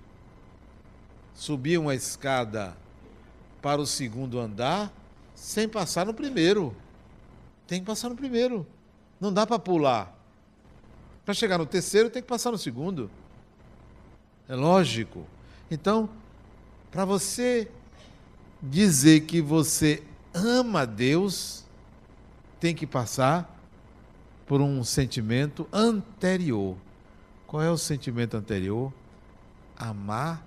subir 1.33 1.77
uma 1.77 1.93
escada 1.93 2.77
para 3.61 3.81
o 3.81 3.85
segundo 3.85 4.39
andar 4.39 4.89
sem 5.35 5.67
passar 5.67 6.05
no 6.05 6.13
primeiro. 6.13 6.73
Tem 7.67 7.81
que 7.81 7.85
passar 7.85 8.07
no 8.07 8.15
primeiro. 8.15 8.65
Não 9.19 9.33
dá 9.33 9.45
para 9.45 9.59
pular. 9.59 10.17
Para 11.25 11.33
chegar 11.33 11.57
no 11.57 11.65
terceiro, 11.65 12.09
tem 12.09 12.21
que 12.21 12.29
passar 12.29 12.51
no 12.51 12.57
segundo. 12.57 13.11
É 14.47 14.55
lógico. 14.55 15.27
Então, 15.69 16.09
para 16.89 17.03
você 17.03 17.69
dizer 18.63 19.21
que 19.21 19.41
você 19.41 20.01
ama 20.33 20.87
Deus, 20.87 21.65
tem 22.61 22.73
que 22.73 22.87
passar 22.87 23.53
por 24.47 24.61
um 24.61 24.83
sentimento 24.85 25.67
anterior. 25.71 26.77
Qual 27.45 27.61
é 27.61 27.69
o 27.69 27.77
sentimento 27.77 28.37
anterior? 28.37 28.93
Amar 29.75 30.45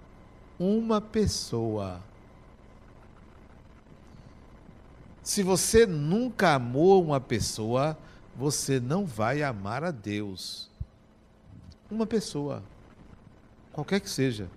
uma 0.58 1.00
pessoa. 1.00 2.00
Se 5.22 5.42
você 5.42 5.86
nunca 5.86 6.54
amou 6.54 7.04
uma 7.04 7.20
pessoa, 7.20 7.98
você 8.34 8.80
não 8.80 9.04
vai 9.04 9.42
amar 9.42 9.84
a 9.84 9.90
Deus. 9.90 10.70
Uma 11.90 12.06
pessoa, 12.06 12.62
qualquer 13.72 14.00
que 14.00 14.08
seja. 14.08 14.48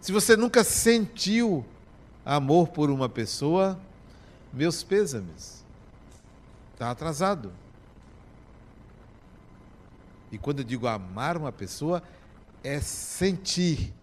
Se 0.00 0.12
você 0.12 0.36
nunca 0.36 0.64
sentiu 0.64 1.64
amor 2.26 2.68
por 2.68 2.90
uma 2.90 3.08
pessoa, 3.08 3.78
meus 4.52 4.82
pêsames. 4.82 5.64
Está 6.72 6.90
atrasado. 6.90 7.52
E 10.32 10.36
quando 10.36 10.58
eu 10.58 10.64
digo 10.64 10.88
amar 10.88 11.36
uma 11.36 11.52
pessoa, 11.52 12.02
é 12.64 12.80
sentir. 12.80 13.94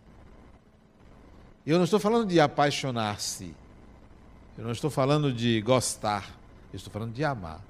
Eu 1.66 1.78
não 1.78 1.84
estou 1.84 2.00
falando 2.00 2.30
de 2.30 2.40
apaixonar-se. 2.40 3.54
Eu 4.58 4.64
não 4.64 4.72
estou 4.72 4.90
falando 4.90 5.34
de 5.34 5.60
gostar. 5.62 6.30
Eu 6.72 6.78
estou 6.78 6.92
falando 6.94 7.14
de 7.14 7.26
amar. 7.26 7.62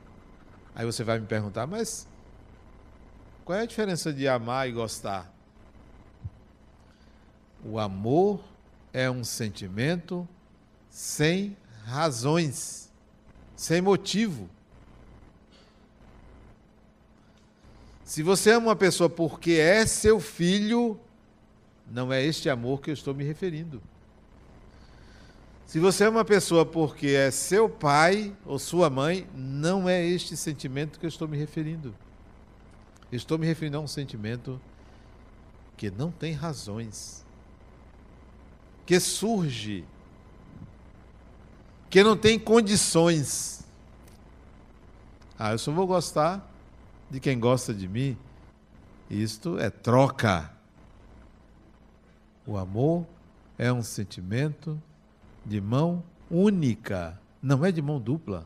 Aí 0.75 0.85
você 0.85 1.03
vai 1.03 1.19
me 1.19 1.25
perguntar, 1.25 1.65
mas 1.65 2.07
qual 3.43 3.57
é 3.57 3.63
a 3.63 3.65
diferença 3.65 4.13
de 4.13 4.27
amar 4.27 4.69
e 4.69 4.71
gostar? 4.71 5.31
O 7.65 7.79
amor 7.79 8.43
é 8.91 9.09
um 9.09 9.23
sentimento 9.23 10.27
sem 10.93 11.57
razões, 11.85 12.93
sem 13.55 13.81
motivo. 13.81 14.47
Se 18.05 18.21
você 18.21 18.51
ama 18.51 18.67
uma 18.67 18.75
pessoa 18.75 19.09
porque 19.09 19.53
é 19.53 19.87
seu 19.87 20.19
filho, 20.19 20.99
não 21.89 22.13
é 22.13 22.23
este 22.23 22.47
amor 22.47 22.79
que 22.79 22.91
eu 22.91 22.93
estou 22.93 23.15
me 23.15 23.23
referindo. 23.23 23.81
Se 25.65 25.79
você 25.79 26.03
ama 26.03 26.19
uma 26.19 26.25
pessoa 26.25 26.63
porque 26.63 27.07
é 27.07 27.31
seu 27.31 27.67
pai 27.67 28.37
ou 28.45 28.59
sua 28.59 28.87
mãe, 28.87 29.27
não 29.33 29.89
é 29.89 30.05
este 30.05 30.37
sentimento 30.37 30.99
que 30.99 31.07
eu 31.07 31.09
estou 31.09 31.27
me 31.27 31.35
referindo. 31.35 31.95
estou 33.11 33.39
me 33.39 33.47
referindo 33.47 33.77
a 33.77 33.81
um 33.81 33.87
sentimento 33.87 34.61
que 35.75 35.89
não 35.89 36.11
tem 36.11 36.33
razões, 36.33 37.25
que 38.85 38.99
surge 38.99 39.85
que 41.93 42.03
não 42.03 42.17
tem 42.17 42.39
condições. 42.39 43.63
Ah, 45.37 45.51
eu 45.51 45.59
só 45.59 45.71
vou 45.71 45.85
gostar 45.85 46.43
de 47.07 47.19
quem 47.19 47.39
gosta 47.39 47.71
de 47.71 47.87
mim. 47.87 48.17
Isto 49.11 49.59
é 49.59 49.69
troca. 49.69 50.51
O 52.47 52.57
amor 52.57 53.05
é 53.59 53.71
um 53.71 53.83
sentimento 53.83 54.81
de 55.45 55.61
mão 55.61 56.03
única, 56.31 57.21
não 57.39 57.63
é 57.63 57.71
de 57.71 57.79
mão 57.79 57.99
dupla. 57.99 58.43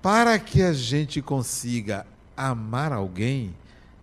Para 0.00 0.38
que 0.38 0.62
a 0.62 0.72
gente 0.72 1.20
consiga 1.20 2.06
amar 2.36 2.92
alguém, 2.92 3.52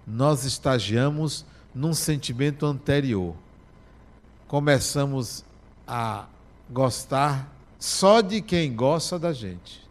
nós 0.06 0.44
estagiamos 0.44 1.46
num 1.74 1.94
sentimento 1.94 2.66
anterior. 2.66 3.34
Começamos 4.46 5.46
a 5.88 6.28
gostar 6.70 7.52
só 7.80 8.22
de 8.22 8.42
quem 8.42 8.76
gosta 8.76 9.18
da 9.18 9.34
gente. 9.34 9.88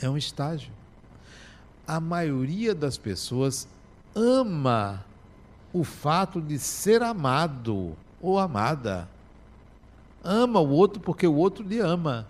É 0.00 0.08
um 0.08 0.16
estágio. 0.16 0.72
A 1.86 2.00
maioria 2.00 2.74
das 2.74 2.96
pessoas 2.96 3.68
ama 4.14 5.04
o 5.72 5.82
fato 5.82 6.40
de 6.40 6.58
ser 6.58 7.02
amado 7.02 7.96
ou 8.20 8.38
amada. 8.38 9.08
Ama 10.22 10.60
o 10.60 10.70
outro 10.70 11.00
porque 11.00 11.26
o 11.26 11.34
outro 11.34 11.66
lhe 11.66 11.80
ama. 11.80 12.26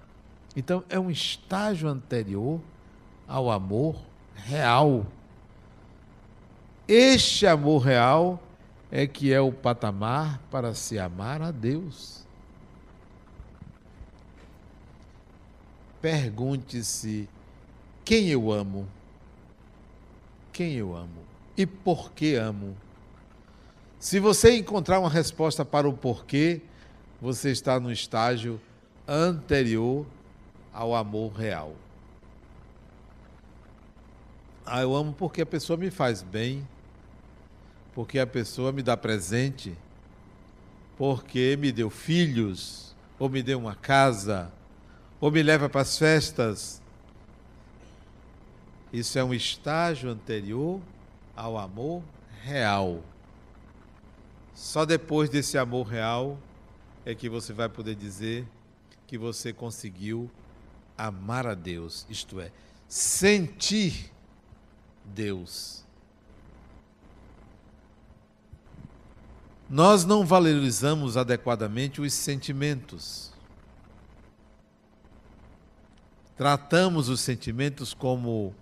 Então 0.56 0.82
é 0.88 0.98
um 0.98 1.10
estágio 1.10 1.88
anterior 1.88 2.60
ao 3.28 3.50
amor 3.50 3.96
real. 4.34 5.06
Este 6.86 7.46
amor 7.46 7.78
real 7.78 8.42
é 8.90 9.06
que 9.06 9.32
é 9.32 9.40
o 9.40 9.52
patamar 9.52 10.40
para 10.50 10.74
se 10.74 10.98
amar 10.98 11.40
a 11.42 11.50
Deus. 11.50 12.23
Pergunte-se 16.04 17.26
quem 18.04 18.28
eu 18.28 18.52
amo, 18.52 18.86
quem 20.52 20.74
eu 20.74 20.94
amo 20.94 21.24
e 21.56 21.64
por 21.64 22.12
que 22.12 22.34
amo. 22.34 22.76
Se 23.98 24.20
você 24.20 24.54
encontrar 24.54 25.00
uma 25.00 25.08
resposta 25.08 25.64
para 25.64 25.88
o 25.88 25.94
porquê, 25.94 26.60
você 27.22 27.50
está 27.50 27.80
no 27.80 27.90
estágio 27.90 28.60
anterior 29.08 30.04
ao 30.74 30.94
amor 30.94 31.32
real. 31.32 31.74
Ah, 34.66 34.82
eu 34.82 34.94
amo 34.94 35.14
porque 35.14 35.40
a 35.40 35.46
pessoa 35.46 35.78
me 35.78 35.90
faz 35.90 36.20
bem, 36.20 36.68
porque 37.94 38.18
a 38.18 38.26
pessoa 38.26 38.72
me 38.72 38.82
dá 38.82 38.94
presente, 38.94 39.74
porque 40.98 41.56
me 41.58 41.72
deu 41.72 41.88
filhos, 41.88 42.94
ou 43.18 43.30
me 43.30 43.42
deu 43.42 43.58
uma 43.58 43.74
casa, 43.74 44.52
ou 45.20 45.30
me 45.30 45.42
leva 45.42 45.68
para 45.68 45.80
as 45.80 45.98
festas. 45.98 46.82
Isso 48.92 49.18
é 49.18 49.24
um 49.24 49.34
estágio 49.34 50.10
anterior 50.10 50.80
ao 51.34 51.58
amor 51.58 52.02
real. 52.42 53.02
Só 54.54 54.84
depois 54.84 55.28
desse 55.28 55.58
amor 55.58 55.88
real 55.88 56.38
é 57.04 57.14
que 57.14 57.28
você 57.28 57.52
vai 57.52 57.68
poder 57.68 57.96
dizer 57.96 58.46
que 59.06 59.18
você 59.18 59.52
conseguiu 59.52 60.30
amar 60.96 61.46
a 61.46 61.54
Deus, 61.54 62.06
isto 62.08 62.40
é, 62.40 62.52
sentir 62.88 64.12
Deus. 65.04 65.84
Nós 69.68 70.04
não 70.04 70.24
valorizamos 70.24 71.16
adequadamente 71.16 72.00
os 72.00 72.12
sentimentos. 72.12 73.33
Tratamos 76.36 77.08
os 77.08 77.20
sentimentos 77.20 77.94
como 77.94 78.54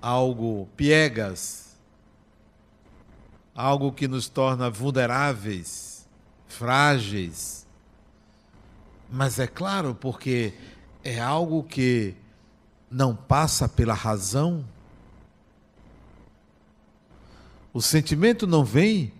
algo 0.00 0.68
piegas, 0.76 1.76
algo 3.54 3.92
que 3.92 4.06
nos 4.08 4.28
torna 4.28 4.68
vulneráveis, 4.68 6.08
frágeis. 6.46 7.66
Mas 9.10 9.38
é 9.38 9.46
claro, 9.46 9.94
porque 9.94 10.52
é 11.04 11.20
algo 11.20 11.62
que 11.62 12.16
não 12.90 13.14
passa 13.14 13.68
pela 13.68 13.94
razão. 13.94 14.64
O 17.72 17.80
sentimento 17.80 18.46
não 18.46 18.64
vem 18.64 19.12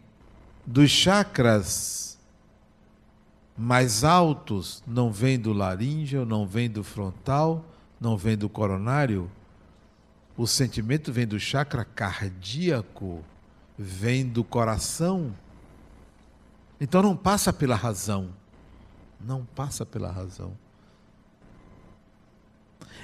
dos 0.67 0.91
chakras 0.91 2.06
mais 3.57 4.05
altos, 4.05 4.83
não 4.87 5.11
vem 5.11 5.39
do 5.39 5.53
laríngeo, 5.53 6.27
não 6.27 6.47
vem 6.47 6.69
do 6.69 6.85
frontal, 6.85 7.65
não 7.99 8.17
vem 8.17 8.37
do 8.37 8.49
coronário. 8.49 9.31
O 10.37 10.47
sentimento 10.47 11.11
vem 11.11 11.27
do 11.27 11.41
chakra 11.41 11.85
cardíaco, 11.85 13.25
vem 13.79 14.27
do 14.27 14.45
coração. 14.45 15.35
Então 16.79 17.03
não 17.03 17.17
passa 17.17 17.53
pela 17.53 17.75
razão. 17.75 18.29
Não 19.19 19.47
passa 19.47 19.87
pela 19.87 20.13
razão. 20.13 20.53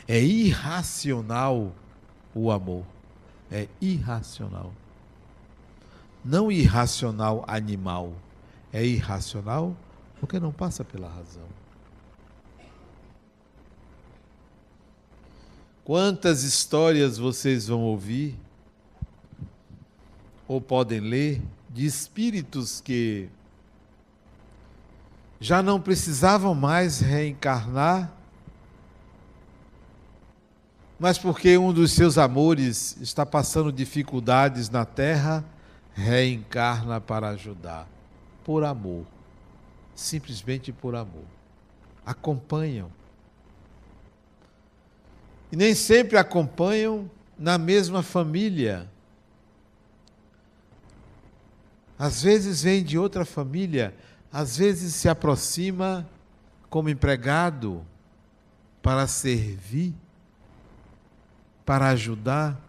É 0.07 0.21
irracional 0.21 1.73
o 2.35 2.51
amor. 2.51 2.85
É 3.51 3.67
irracional. 3.81 4.75
Não 6.23 6.53
irracional 6.53 7.43
animal. 7.49 8.13
É 8.71 8.85
irracional 8.85 9.75
porque 10.23 10.39
não 10.39 10.53
passa 10.53 10.85
pela 10.85 11.09
razão. 11.09 11.49
Quantas 15.85 16.45
histórias 16.45 17.19
vocês 17.19 17.67
vão 17.67 17.81
ouvir 17.81 18.39
ou 20.47 20.61
podem 20.61 21.01
ler 21.01 21.43
de 21.69 21.85
espíritos 21.85 22.81
que 22.81 23.29
já 25.41 25.61
não 25.61 25.81
precisavam 25.81 26.55
mais 26.55 27.01
reencarnar 27.01 28.17
mas 31.01 31.19
porque 31.19 31.59
um 31.59 31.73
dos 31.73 31.91
seus 31.91 32.17
amores 32.17 32.97
está 33.01 33.27
passando 33.27 33.73
dificuldades 33.73 34.71
na 34.71 34.85
terra, 34.85 35.45
reencarna 35.93 37.01
para 37.01 37.31
ajudar. 37.31 37.89
Por 38.45 38.63
amor. 38.63 39.12
Simplesmente 39.95 40.73
por 40.73 40.95
amor. 40.95 41.25
Acompanham. 42.05 42.91
E 45.51 45.57
nem 45.57 45.75
sempre 45.75 46.17
acompanham 46.17 47.11
na 47.39 47.59
mesma 47.59 48.03
família. 48.03 48.89
Às 51.99 52.23
vezes 52.23 52.63
vem 52.63 52.83
de 52.83 52.99
outra 52.99 53.25
família, 53.25 53.95
às 54.33 54.57
vezes 54.57 54.95
se 54.95 55.09
aproxima 55.09 56.09
como 56.69 56.89
empregado 56.89 57.87
para 58.81 59.07
servir 59.07 59.95
para 61.65 61.89
ajudar. 61.89 62.61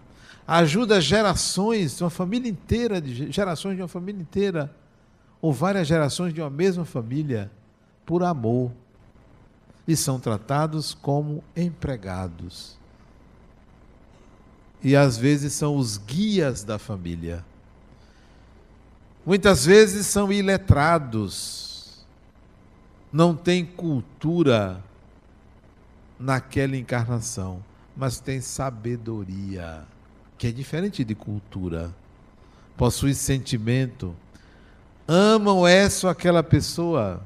Ajuda 0.45 0.99
gerações, 0.99 1.99
uma 2.01 2.09
família 2.09 2.49
inteira, 2.49 3.01
de 3.01 3.31
gerações 3.31 3.75
de 3.75 3.81
uma 3.81 3.87
família 3.87 4.21
inteira, 4.21 4.73
ou 5.43 5.51
várias 5.51 5.87
gerações 5.87 6.33
de 6.33 6.41
uma 6.41 6.49
mesma 6.49 6.85
família, 6.85 7.51
por 8.05 8.23
amor. 8.23 8.71
E 9.85 9.95
são 9.95 10.17
tratados 10.17 10.93
como 10.93 11.43
empregados. 11.55 12.77
E 14.81 14.95
às 14.95 15.17
vezes 15.17 15.51
são 15.51 15.75
os 15.75 15.97
guias 15.97 16.63
da 16.63 16.79
família. 16.79 17.43
Muitas 19.25 19.65
vezes 19.65 20.07
são 20.07 20.31
iletrados, 20.31 22.05
não 23.11 23.35
têm 23.35 23.65
cultura 23.65 24.81
naquela 26.17 26.75
encarnação 26.77 27.61
mas 27.95 28.19
tem 28.19 28.41
sabedoria, 28.41 29.85
que 30.37 30.47
é 30.47 30.51
diferente 30.51 31.03
de 31.03 31.13
cultura. 31.13 31.93
Possui 32.75 33.13
sentimento. 33.13 34.15
Amam 35.07 35.67
essa 35.67 36.07
ou 36.07 36.11
aquela 36.11 36.41
pessoa. 36.41 37.21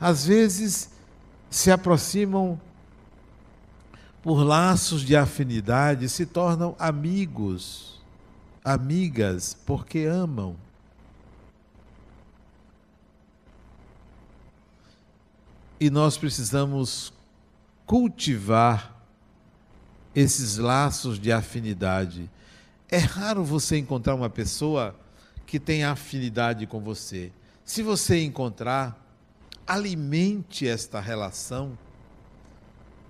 Às 0.00 0.26
vezes 0.26 0.90
se 1.48 1.70
aproximam 1.70 2.60
por 4.22 4.42
laços 4.42 5.02
de 5.02 5.14
afinidade, 5.14 6.08
se 6.08 6.26
tornam 6.26 6.74
amigos, 6.78 8.00
amigas, 8.64 9.56
porque 9.66 10.00
amam. 10.00 10.56
E 15.78 15.90
nós 15.90 16.16
precisamos 16.16 17.12
cultivar 17.84 18.94
esses 20.14 20.56
laços 20.56 21.18
de 21.18 21.30
afinidade. 21.30 22.30
É 22.88 22.98
raro 22.98 23.44
você 23.44 23.76
encontrar 23.76 24.14
uma 24.14 24.30
pessoa 24.30 24.96
que 25.54 25.60
tem 25.60 25.84
afinidade 25.84 26.66
com 26.66 26.80
você. 26.80 27.30
Se 27.64 27.80
você 27.80 28.24
encontrar, 28.24 29.00
alimente 29.64 30.66
esta 30.66 30.98
relação, 30.98 31.78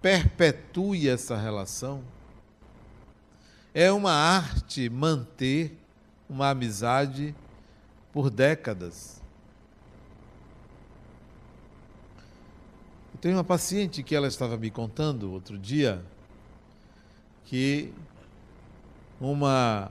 perpetue 0.03 1.09
essa 1.09 1.39
relação. 1.39 2.05
É 3.73 3.91
uma 3.91 4.13
arte 4.13 4.91
manter 4.91 5.75
uma 6.29 6.51
amizade 6.51 7.35
por 8.13 8.29
décadas. 8.29 9.23
Eu 13.15 13.21
tenho 13.23 13.37
uma 13.37 13.45
paciente 13.45 14.03
que 14.03 14.15
ela 14.15 14.29
estava 14.29 14.59
me 14.59 14.71
contando 14.71 15.33
outro 15.33 15.57
dia 15.57 16.05
que 17.47 17.91
uma 19.19 19.91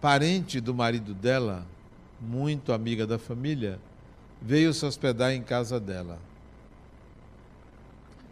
parente 0.00 0.60
do 0.60 0.74
marido 0.74 1.14
dela, 1.14 1.66
muito 2.20 2.72
amiga 2.72 3.06
da 3.06 3.18
família, 3.18 3.80
veio 4.40 4.72
se 4.72 4.84
hospedar 4.84 5.32
em 5.32 5.42
casa 5.42 5.78
dela. 5.78 6.18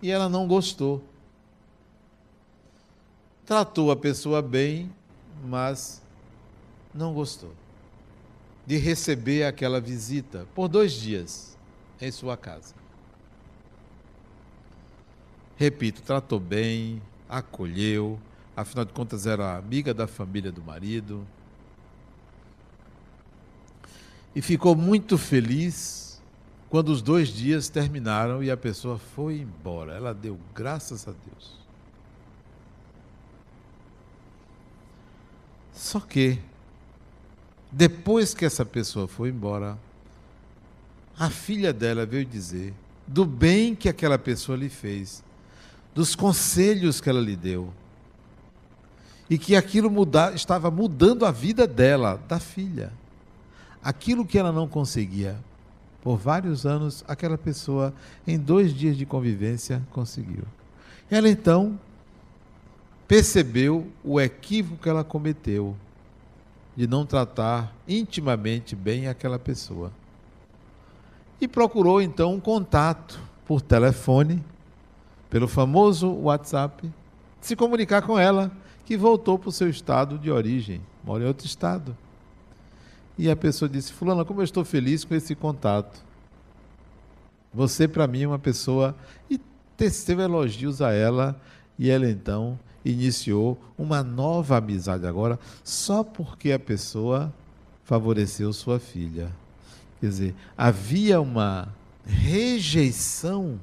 E 0.02 0.10
ela 0.10 0.28
não 0.28 0.46
gostou. 0.46 1.02
Tratou 3.44 3.90
a 3.90 3.96
pessoa 3.96 4.42
bem, 4.42 4.92
mas 5.44 6.02
não 6.94 7.12
gostou 7.12 7.52
de 8.66 8.76
receber 8.76 9.44
aquela 9.44 9.80
visita 9.80 10.46
por 10.54 10.66
dois 10.66 10.92
dias 10.92 11.56
em 12.00 12.10
sua 12.10 12.36
casa. 12.36 12.74
Repito, 15.56 16.02
tratou 16.02 16.40
bem, 16.40 17.00
acolheu, 17.28 18.18
afinal 18.56 18.84
de 18.84 18.92
contas 18.92 19.26
era 19.26 19.56
amiga 19.56 19.94
da 19.94 20.08
família 20.08 20.50
do 20.50 20.62
marido. 20.62 21.26
E 24.36 24.42
ficou 24.42 24.76
muito 24.76 25.16
feliz 25.16 26.20
quando 26.68 26.90
os 26.90 27.00
dois 27.00 27.30
dias 27.30 27.70
terminaram 27.70 28.44
e 28.44 28.50
a 28.50 28.56
pessoa 28.56 28.98
foi 28.98 29.38
embora. 29.38 29.94
Ela 29.94 30.12
deu 30.12 30.38
graças 30.54 31.08
a 31.08 31.12
Deus. 31.12 31.56
Só 35.72 36.00
que, 36.00 36.38
depois 37.72 38.34
que 38.34 38.44
essa 38.44 38.62
pessoa 38.62 39.08
foi 39.08 39.30
embora, 39.30 39.78
a 41.18 41.30
filha 41.30 41.72
dela 41.72 42.04
veio 42.04 42.26
dizer 42.26 42.74
do 43.06 43.24
bem 43.24 43.74
que 43.74 43.88
aquela 43.88 44.18
pessoa 44.18 44.58
lhe 44.58 44.68
fez 44.68 45.24
dos 45.94 46.14
conselhos 46.14 47.00
que 47.00 47.08
ela 47.08 47.22
lhe 47.22 47.36
deu. 47.36 47.72
E 49.30 49.38
que 49.38 49.56
aquilo 49.56 49.90
muda, 49.90 50.34
estava 50.34 50.70
mudando 50.70 51.24
a 51.24 51.30
vida 51.30 51.66
dela, 51.66 52.22
da 52.28 52.38
filha. 52.38 52.92
Aquilo 53.86 54.26
que 54.26 54.36
ela 54.36 54.50
não 54.50 54.66
conseguia 54.66 55.36
por 56.02 56.16
vários 56.16 56.66
anos, 56.66 57.04
aquela 57.06 57.38
pessoa, 57.38 57.94
em 58.26 58.36
dois 58.36 58.74
dias 58.74 58.96
de 58.96 59.06
convivência, 59.06 59.80
conseguiu. 59.92 60.42
Ela 61.08 61.28
então 61.28 61.78
percebeu 63.06 63.86
o 64.02 64.20
equívoco 64.20 64.82
que 64.82 64.88
ela 64.88 65.04
cometeu 65.04 65.76
de 66.74 66.88
não 66.88 67.06
tratar 67.06 67.72
intimamente 67.86 68.74
bem 68.74 69.06
aquela 69.06 69.38
pessoa. 69.38 69.92
E 71.40 71.46
procurou 71.46 72.02
então 72.02 72.34
um 72.34 72.40
contato 72.40 73.20
por 73.46 73.60
telefone 73.60 74.42
pelo 75.30 75.46
famoso 75.46 76.10
WhatsApp, 76.12 76.92
se 77.40 77.54
comunicar 77.54 78.02
com 78.02 78.18
ela, 78.18 78.50
que 78.84 78.96
voltou 78.96 79.38
para 79.38 79.50
o 79.50 79.52
seu 79.52 79.70
estado 79.70 80.18
de 80.18 80.28
origem, 80.28 80.80
mora 81.04 81.22
em 81.22 81.28
outro 81.28 81.46
estado. 81.46 81.96
E 83.18 83.30
a 83.30 83.36
pessoa 83.36 83.68
disse: 83.68 83.92
Fulana, 83.92 84.24
como 84.24 84.40
eu 84.40 84.44
estou 84.44 84.64
feliz 84.64 85.04
com 85.04 85.14
esse 85.14 85.34
contato. 85.34 86.04
Você, 87.52 87.88
para 87.88 88.06
mim, 88.06 88.22
é 88.22 88.26
uma 88.28 88.38
pessoa. 88.38 88.94
E 89.30 89.40
teceu 89.76 90.20
elogios 90.20 90.80
a 90.80 90.92
ela 90.92 91.40
e 91.78 91.90
ela 91.90 92.08
então 92.08 92.58
iniciou 92.84 93.60
uma 93.76 94.02
nova 94.02 94.56
amizade 94.56 95.06
agora, 95.06 95.38
só 95.64 96.04
porque 96.04 96.52
a 96.52 96.58
pessoa 96.58 97.32
favoreceu 97.84 98.52
sua 98.52 98.78
filha. 98.78 99.34
Quer 100.00 100.06
dizer, 100.06 100.34
havia 100.56 101.20
uma 101.20 101.74
rejeição, 102.04 103.58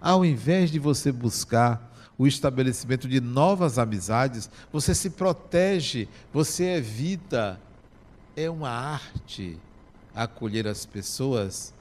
ao 0.00 0.24
invés 0.24 0.70
de 0.70 0.78
você 0.78 1.10
buscar 1.10 1.90
o 2.18 2.26
estabelecimento 2.26 3.08
de 3.08 3.20
novas 3.20 3.78
amizades, 3.78 4.50
você 4.70 4.94
se 4.94 5.10
protege, 5.10 6.06
você 6.32 6.74
evita. 6.76 7.58
É 8.40 8.48
uma 8.48 8.70
arte 8.70 9.58
acolher 10.14 10.66
as 10.66 10.86
pessoas 10.86 11.74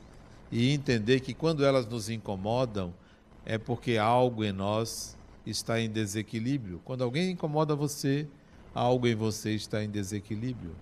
e 0.51 0.73
entender 0.73 1.21
que 1.21 1.33
quando 1.33 1.63
elas 1.63 1.85
nos 1.85 2.09
incomodam, 2.09 2.93
é 3.45 3.57
porque 3.57 3.97
algo 3.97 4.43
em 4.43 4.51
nós 4.51 5.15
está 5.45 5.79
em 5.79 5.89
desequilíbrio. 5.89 6.81
Quando 6.83 7.01
alguém 7.01 7.31
incomoda 7.31 7.77
você, 7.77 8.27
algo 8.75 9.07
em 9.07 9.15
você 9.15 9.55
está 9.55 9.81
em 9.81 9.89
desequilíbrio. 9.89 10.75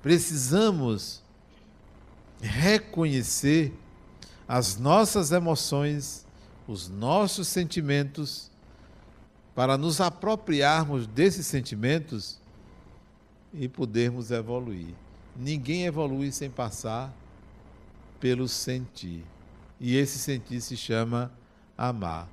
Precisamos 0.00 1.20
reconhecer 2.40 3.76
as 4.46 4.76
nossas 4.76 5.32
emoções, 5.32 6.24
os 6.68 6.88
nossos 6.88 7.48
sentimentos, 7.48 8.52
para 9.52 9.76
nos 9.76 10.00
apropriarmos 10.00 11.08
desses 11.08 11.44
sentimentos 11.44 12.40
e 13.52 13.68
podermos 13.68 14.30
evoluir. 14.30 14.94
Ninguém 15.36 15.84
evolui 15.84 16.30
sem 16.32 16.50
passar 16.50 17.12
pelo 18.20 18.48
sentir. 18.48 19.24
E 19.80 19.96
esse 19.96 20.18
sentir 20.18 20.60
se 20.60 20.76
chama 20.76 21.32
amar. 21.76 22.28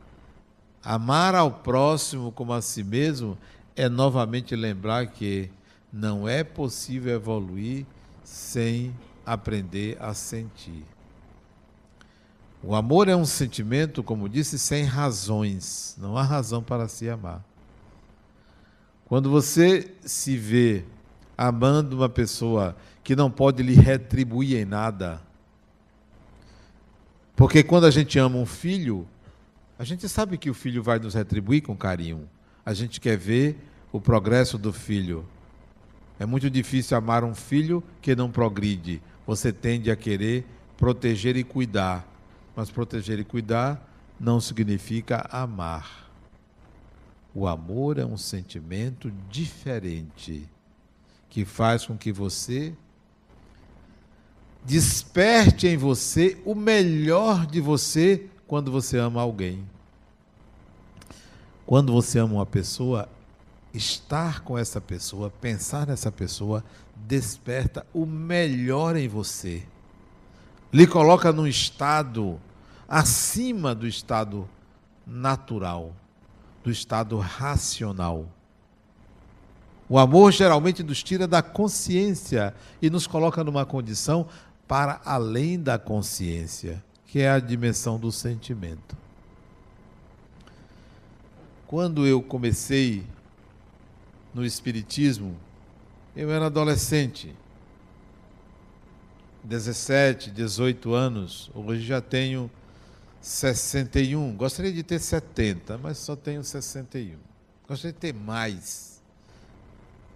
Amar 0.83 1.35
ao 1.35 1.51
próximo 1.51 2.31
como 2.31 2.53
a 2.53 2.61
si 2.61 2.83
mesmo 2.83 3.37
é 3.75 3.89
novamente 3.89 4.55
lembrar 4.55 5.07
que 5.07 5.49
não 5.91 6.27
é 6.27 6.43
possível 6.43 7.15
evoluir 7.15 7.85
sem 8.23 8.95
aprender 9.25 9.97
a 9.99 10.13
sentir. 10.13 10.85
O 12.61 12.75
amor 12.75 13.07
é 13.07 13.15
um 13.15 13.25
sentimento, 13.25 14.03
como 14.03 14.27
disse, 14.27 14.59
sem 14.59 14.83
razões. 14.83 15.95
Não 15.97 16.17
há 16.17 16.23
razão 16.23 16.61
para 16.61 16.87
se 16.87 17.09
amar. 17.09 17.43
Quando 19.05 19.29
você 19.29 19.95
se 20.01 20.37
vê 20.37 20.83
amando 21.41 21.95
uma 21.95 22.09
pessoa 22.09 22.75
que 23.01 23.15
não 23.15 23.31
pode 23.31 23.63
lhe 23.63 23.73
retribuir 23.73 24.57
em 24.57 24.65
nada, 24.65 25.21
porque 27.33 27.63
quando 27.63 27.85
a 27.85 27.91
gente 27.91 28.19
ama 28.19 28.35
um 28.35 28.45
filho, 28.45 29.07
a 29.77 29.85
gente 29.85 30.09
sabe 30.09 30.37
que 30.37 30.49
o 30.49 30.53
filho 30.53 30.83
vai 30.83 30.99
nos 30.99 31.13
retribuir 31.13 31.61
com 31.61 31.77
carinho. 31.77 32.29
A 32.65 32.73
gente 32.73 32.99
quer 32.99 33.17
ver 33.17 33.57
o 33.89 34.01
progresso 34.01 34.57
do 34.57 34.73
filho. 34.73 35.25
É 36.19 36.25
muito 36.25 36.49
difícil 36.49 36.97
amar 36.97 37.23
um 37.23 37.33
filho 37.33 37.81
que 38.01 38.13
não 38.17 38.29
progride. 38.29 39.01
Você 39.25 39.53
tende 39.53 39.89
a 39.89 39.95
querer 39.95 40.45
proteger 40.75 41.37
e 41.37 41.45
cuidar. 41.45 42.05
Mas 42.53 42.69
proteger 42.69 43.17
e 43.17 43.23
cuidar 43.23 43.89
não 44.19 44.41
significa 44.41 45.25
amar. 45.31 46.11
O 47.33 47.47
amor 47.47 47.97
é 47.97 48.05
um 48.05 48.17
sentimento 48.17 49.09
diferente 49.29 50.45
que 51.29 51.45
faz 51.45 51.85
com 51.85 51.97
que 51.97 52.11
você 52.11 52.73
desperte 54.63 55.67
em 55.67 55.77
você 55.77 56.41
o 56.45 56.53
melhor 56.53 57.45
de 57.45 57.61
você 57.61 58.27
quando 58.47 58.71
você 58.71 58.97
ama 58.97 59.21
alguém. 59.21 59.63
Quando 61.65 61.93
você 61.93 62.19
ama 62.19 62.35
uma 62.35 62.45
pessoa, 62.45 63.07
estar 63.73 64.41
com 64.41 64.57
essa 64.57 64.81
pessoa, 64.81 65.29
pensar 65.29 65.87
nessa 65.87 66.11
pessoa, 66.11 66.63
desperta 66.95 67.85
o 67.93 68.05
melhor 68.05 68.95
em 68.95 69.07
você. 69.07 69.63
Lhe 70.73 70.85
coloca 70.85 71.31
num 71.31 71.47
estado 71.47 72.39
acima 72.87 73.73
do 73.73 73.87
estado 73.87 74.49
natural, 75.05 75.93
do 76.63 76.71
estado 76.71 77.17
racional. 77.17 78.25
O 79.89 79.97
amor 79.97 80.31
geralmente 80.31 80.83
nos 80.83 81.01
tira 81.01 81.27
da 81.27 81.41
consciência 81.41 82.53
e 82.79 82.89
nos 82.89 83.07
coloca 83.07 83.43
numa 83.43 83.65
condição 83.65 84.27
para 84.67 85.01
além 85.03 85.59
da 85.59 85.79
consciência 85.79 86.83
que 87.07 87.19
é 87.19 87.29
a 87.29 87.39
dimensão 87.39 87.99
do 87.99 88.11
sentimento. 88.11 88.95
Quando 91.65 92.05
eu 92.05 92.21
comecei 92.21 93.03
no 94.31 94.45
Espiritismo, 94.45 95.35
eu 96.15 96.31
era 96.31 96.45
adolescente, 96.45 97.35
17, 99.43 100.29
18 100.29 100.93
anos, 100.93 101.49
hoje 101.55 101.81
já 101.83 101.99
tenho 101.99 102.49
61. 103.21 104.35
Gostaria 104.35 104.71
de 104.71 104.83
ter 104.83 104.99
70, 104.99 105.79
mas 105.79 105.97
só 105.97 106.15
tenho 106.15 106.43
61. 106.43 107.17
Gostaria 107.67 107.93
de 107.93 107.99
ter 107.99 108.13
mais. 108.13 108.98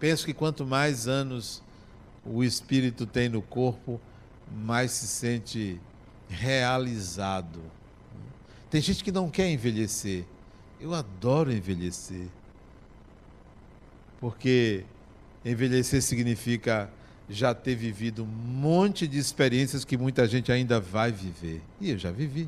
Penso 0.04 0.26
que 0.26 0.34
quanto 0.34 0.66
mais 0.66 1.08
anos 1.08 1.62
o 2.26 2.44
espírito 2.44 3.06
tem 3.06 3.26
no 3.26 3.40
corpo, 3.40 3.98
mais 4.54 4.90
se 4.90 5.06
sente 5.06 5.80
realizado. 6.28 7.62
Tem 8.68 8.82
gente 8.82 9.02
que 9.02 9.10
não 9.10 9.30
quer 9.30 9.50
envelhecer. 9.50 10.26
Eu 10.78 10.92
adoro 10.92 11.50
envelhecer. 11.50 12.26
Porque 14.20 14.84
envelhecer 15.42 16.02
significa 16.02 16.90
já 17.26 17.54
ter 17.54 17.74
vivido 17.74 18.24
um 18.24 18.26
monte 18.26 19.08
de 19.08 19.16
experiências 19.16 19.86
que 19.86 19.96
muita 19.96 20.28
gente 20.28 20.52
ainda 20.52 20.78
vai 20.78 21.10
viver. 21.10 21.62
E 21.80 21.88
eu 21.88 21.98
já 21.98 22.12
vivi, 22.12 22.46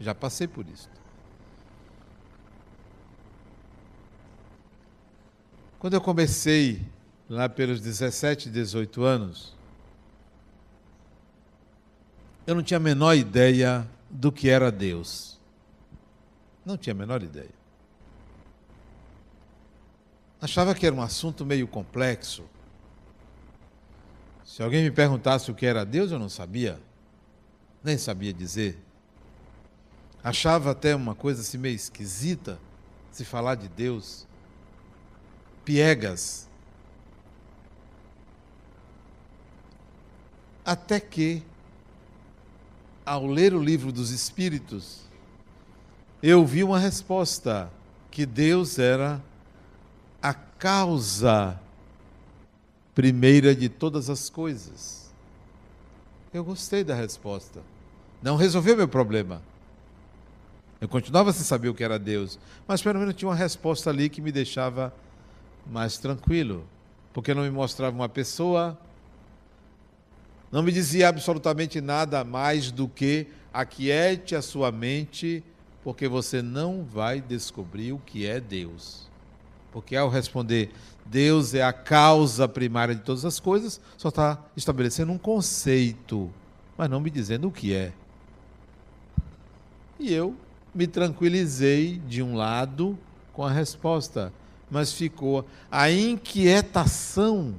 já 0.00 0.14
passei 0.14 0.48
por 0.48 0.64
isso. 0.66 0.88
Quando 5.78 5.94
eu 5.94 6.00
comecei, 6.00 6.82
lá 7.28 7.48
pelos 7.48 7.80
17, 7.80 8.48
18 8.48 9.02
anos, 9.02 9.54
eu 12.46 12.54
não 12.54 12.62
tinha 12.62 12.78
a 12.78 12.80
menor 12.80 13.14
ideia 13.14 13.86
do 14.08 14.32
que 14.32 14.48
era 14.48 14.70
Deus. 14.70 15.38
Não 16.64 16.76
tinha 16.76 16.92
a 16.92 16.96
menor 16.96 17.22
ideia. 17.22 17.54
Achava 20.40 20.74
que 20.74 20.86
era 20.86 20.94
um 20.94 21.02
assunto 21.02 21.44
meio 21.44 21.66
complexo. 21.66 22.44
Se 24.44 24.62
alguém 24.62 24.82
me 24.84 24.90
perguntasse 24.90 25.50
o 25.50 25.54
que 25.54 25.66
era 25.66 25.84
Deus, 25.84 26.10
eu 26.10 26.18
não 26.18 26.28
sabia. 26.28 26.80
Nem 27.82 27.98
sabia 27.98 28.32
dizer. 28.32 28.78
Achava 30.22 30.70
até 30.70 30.94
uma 30.94 31.14
coisa 31.14 31.40
assim 31.42 31.58
meio 31.58 31.76
esquisita 31.76 32.58
se 33.10 33.24
falar 33.24 33.54
de 33.54 33.68
Deus. 33.68 34.26
Piegas. 35.66 36.48
Até 40.64 41.00
que 41.00 41.42
ao 43.04 43.26
ler 43.26 43.52
o 43.52 43.62
livro 43.62 43.90
dos 43.90 44.10
Espíritos, 44.10 45.00
eu 46.22 46.46
vi 46.46 46.62
uma 46.62 46.78
resposta: 46.78 47.68
que 48.12 48.24
Deus 48.24 48.78
era 48.78 49.20
a 50.22 50.32
causa 50.32 51.60
primeira 52.94 53.52
de 53.52 53.68
todas 53.68 54.08
as 54.08 54.30
coisas. 54.30 55.12
Eu 56.32 56.44
gostei 56.44 56.84
da 56.84 56.94
resposta. 56.94 57.60
Não 58.22 58.36
resolveu 58.36 58.76
meu 58.76 58.88
problema. 58.88 59.42
Eu 60.80 60.88
continuava 60.88 61.32
sem 61.32 61.42
saber 61.42 61.68
o 61.68 61.74
que 61.74 61.82
era 61.82 61.98
Deus, 61.98 62.38
mas 62.68 62.82
pelo 62.82 63.00
menos 63.00 63.14
tinha 63.14 63.28
uma 63.28 63.34
resposta 63.34 63.90
ali 63.90 64.08
que 64.08 64.20
me 64.20 64.30
deixava 64.30 64.94
mais 65.70 65.98
tranquilo, 65.98 66.64
porque 67.12 67.34
não 67.34 67.42
me 67.42 67.50
mostrava 67.50 67.94
uma 67.94 68.08
pessoa, 68.08 68.78
não 70.50 70.62
me 70.62 70.72
dizia 70.72 71.08
absolutamente 71.08 71.80
nada 71.80 72.24
mais 72.24 72.70
do 72.70 72.88
que 72.88 73.26
aquiete 73.52 74.34
a 74.34 74.42
sua 74.42 74.70
mente, 74.70 75.42
porque 75.82 76.08
você 76.08 76.40
não 76.42 76.84
vai 76.84 77.20
descobrir 77.20 77.92
o 77.92 77.98
que 77.98 78.26
é 78.26 78.40
Deus. 78.40 79.08
Porque 79.72 79.96
ao 79.96 80.08
responder 80.08 80.70
Deus 81.04 81.54
é 81.54 81.62
a 81.62 81.72
causa 81.72 82.48
primária 82.48 82.94
de 82.94 83.02
todas 83.02 83.24
as 83.24 83.38
coisas, 83.38 83.80
só 83.96 84.08
está 84.08 84.42
estabelecendo 84.56 85.12
um 85.12 85.18
conceito, 85.18 86.30
mas 86.76 86.90
não 86.90 87.00
me 87.00 87.10
dizendo 87.10 87.48
o 87.48 87.52
que 87.52 87.74
é. 87.74 87.92
E 89.98 90.12
eu 90.12 90.34
me 90.74 90.86
tranquilizei 90.86 91.98
de 92.06 92.22
um 92.22 92.36
lado 92.36 92.98
com 93.32 93.44
a 93.44 93.50
resposta, 93.50 94.32
mas 94.70 94.92
ficou 94.92 95.46
a 95.70 95.90
inquietação 95.90 97.54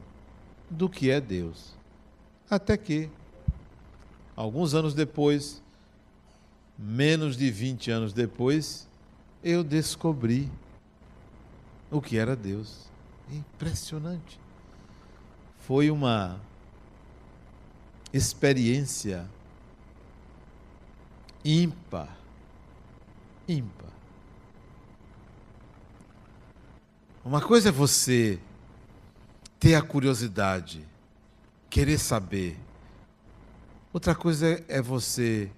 do 0.69 0.89
que 0.89 1.09
é 1.09 1.21
Deus. 1.21 1.73
Até 2.49 2.77
que, 2.77 3.09
alguns 4.35 4.73
anos 4.73 4.93
depois, 4.93 5.61
menos 6.77 7.37
de 7.37 7.49
20 7.49 7.91
anos 7.91 8.13
depois, 8.13 8.87
eu 9.43 9.63
descobri 9.63 10.49
o 11.89 12.01
que 12.01 12.17
era 12.17 12.35
Deus. 12.35 12.87
Impressionante. 13.31 14.39
Foi 15.59 15.91
uma 15.91 16.39
experiência 18.13 19.29
ímpar. 21.43 22.17
Ímpar. 23.47 23.76
Uma 27.27 27.41
coisa 27.41 27.67
é 27.67 27.71
você 27.73 28.39
ter 29.59 29.75
a 29.75 29.81
curiosidade, 29.81 30.81
querer 31.69 31.97
saber. 31.97 32.57
Outra 33.91 34.15
coisa 34.15 34.63
é 34.69 34.81
você, 34.81 35.51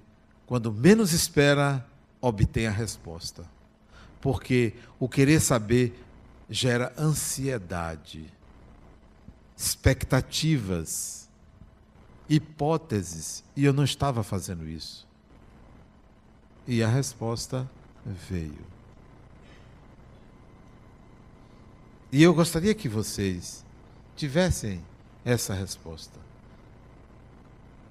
quando 0.48 0.74
menos 0.74 1.14
espera, 1.14 1.86
obter 2.20 2.66
a 2.66 2.72
resposta. 2.72 3.46
Porque 4.20 4.74
o 5.00 5.08
querer 5.08 5.40
saber 5.40 5.94
gera 6.50 6.92
ansiedade, 6.98 8.34
expectativas, 9.56 11.30
hipóteses, 12.28 13.44
e 13.56 13.64
eu 13.64 13.74
não 13.74 13.84
estava 13.84 14.24
fazendo 14.24 14.68
isso. 14.68 15.08
E 16.66 16.82
a 16.82 16.88
resposta 16.88 17.70
veio. 18.04 18.79
E 22.12 22.24
eu 22.24 22.34
gostaria 22.34 22.74
que 22.74 22.90
vocês 22.90 23.64
tivessem 24.16 24.84
essa 25.24 25.54
resposta. 25.54 26.20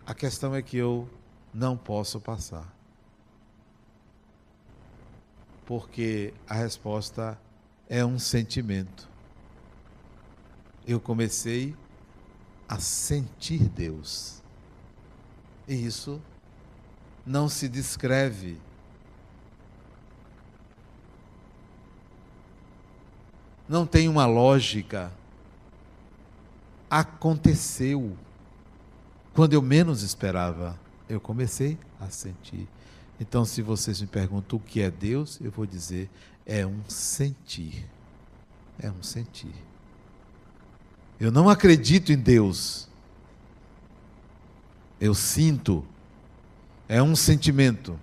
A 0.05 0.13
questão 0.13 0.55
é 0.55 0.61
que 0.61 0.77
eu 0.77 1.09
não 1.55 1.77
posso 1.77 2.21
passar. 2.21 2.75
Porque 5.65 6.35
a 6.49 6.55
resposta 6.55 7.39
é 7.89 8.05
um 8.05 8.19
sentimento. 8.19 9.09
Eu 10.85 10.99
comecei 10.99 11.77
a 12.69 12.81
sentir 12.81 13.69
Deus. 13.69 14.43
E 15.69 15.75
isso 15.75 16.21
não 17.25 17.49
se 17.49 17.69
descreve. 17.69 18.59
Não 23.69 23.87
tem 23.87 24.09
uma 24.09 24.27
lógica. 24.27 25.13
Aconteceu. 26.91 28.17
Quando 29.35 29.53
eu 29.53 29.61
menos 29.61 30.03
esperava, 30.03 30.79
eu 31.09 31.21
comecei 31.21 31.79
a 32.01 32.09
sentir. 32.09 32.67
Então, 33.21 33.45
se 33.45 33.61
vocês 33.63 34.01
me 34.01 34.07
perguntam 34.07 34.59
o 34.59 34.63
que 34.63 34.81
é 34.81 34.91
Deus, 34.91 35.39
eu 35.41 35.51
vou 35.51 35.67
dizer: 35.67 36.09
é 36.47 36.67
um 36.67 36.81
sentir. 36.89 37.87
É 38.79 38.91
um 38.91 39.03
sentir. 39.03 39.55
Eu 41.21 41.33
não 41.33 41.49
acredito 41.49 42.13
em 42.13 42.17
Deus. 42.17 42.89
Eu 45.01 45.15
sinto. 45.15 45.85
É 46.89 47.03
um 47.03 47.15
sentimento. 47.15 47.99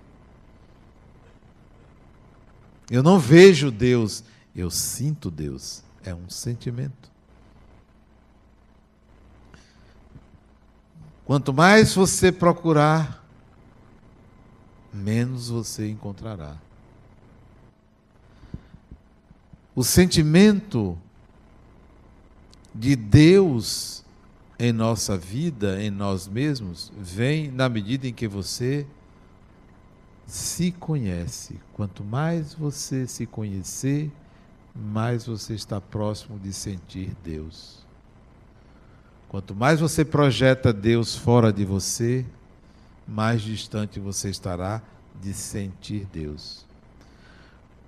Eu 2.89 3.01
não 3.01 3.17
vejo 3.17 3.71
Deus. 3.71 4.23
Eu 4.55 4.71
sinto 4.71 5.29
Deus. 5.29 5.83
É 6.03 6.13
um 6.13 6.29
sentimento. 6.29 7.11
Quanto 11.25 11.51
mais 11.51 11.93
você 11.93 12.31
procurar, 12.31 13.25
menos 14.93 15.49
você 15.49 15.89
encontrará. 15.89 16.55
O 19.75 19.83
sentimento 19.83 20.97
de 22.73 22.95
Deus 22.95 24.05
em 24.57 24.71
nossa 24.71 25.17
vida, 25.17 25.81
em 25.81 25.89
nós 25.89 26.27
mesmos, 26.27 26.93
vem 26.97 27.51
na 27.51 27.67
medida 27.67 28.07
em 28.07 28.13
que 28.13 28.27
você 28.27 28.87
se 30.25 30.71
conhece. 30.71 31.59
Quanto 31.73 32.03
mais 32.03 32.53
você 32.53 33.05
se 33.07 33.25
conhecer, 33.25 34.11
mais 34.75 35.25
você 35.25 35.53
está 35.53 35.79
próximo 35.79 36.37
de 36.37 36.51
sentir 36.51 37.15
Deus. 37.23 37.85
Quanto 39.29 39.55
mais 39.55 39.79
você 39.79 40.03
projeta 40.03 40.73
Deus 40.73 41.15
fora 41.15 41.51
de 41.53 41.63
você, 41.63 42.25
mais 43.07 43.41
distante 43.41 43.99
você 43.99 44.29
estará 44.29 44.81
de 45.21 45.33
sentir 45.33 46.05
Deus. 46.11 46.65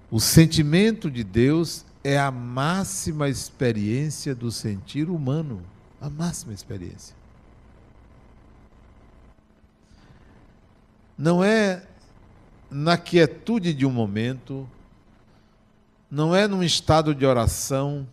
O 0.09 0.19
sentimento 0.19 1.11
de 1.11 1.23
Deus 1.23 1.85
é 2.03 2.17
a 2.17 2.31
máxima 2.31 3.27
experiência 3.27 4.33
do 4.33 4.49
sentir 4.49 5.09
humano, 5.09 5.61
a 5.99 6.09
máxima 6.09 6.53
experiência. 6.53 7.15
Não 11.17 11.43
é 11.43 11.85
na 12.69 12.97
quietude 12.97 13.73
de 13.73 13.85
um 13.85 13.91
momento, 13.91 14.69
não 16.09 16.35
é 16.35 16.47
num 16.47 16.63
estado 16.63 17.13
de 17.13 17.25
oração, 17.25 18.07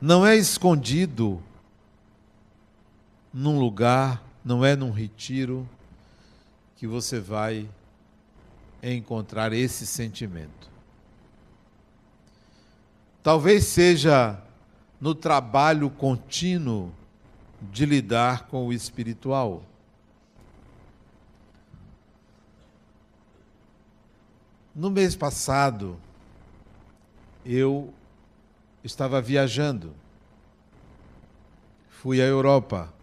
não 0.00 0.26
é 0.26 0.36
escondido 0.36 1.42
num 3.32 3.58
lugar, 3.58 4.22
não 4.44 4.64
é 4.64 4.74
num 4.74 4.90
retiro 4.90 5.68
que 6.76 6.86
você 6.86 7.20
vai 7.20 7.68
encontrar 8.82 9.52
esse 9.52 9.86
sentimento. 9.86 10.70
Talvez 13.22 13.64
seja 13.64 14.40
no 15.00 15.14
trabalho 15.14 15.90
contínuo 15.90 16.92
de 17.60 17.84
lidar 17.84 18.46
com 18.46 18.66
o 18.66 18.72
espiritual. 18.72 19.62
No 24.78 24.90
mês 24.90 25.16
passado, 25.16 25.98
eu 27.44 27.92
estava 28.84 29.20
viajando. 29.20 29.92
Fui 31.88 32.22
à 32.22 32.24
Europa. 32.24 32.94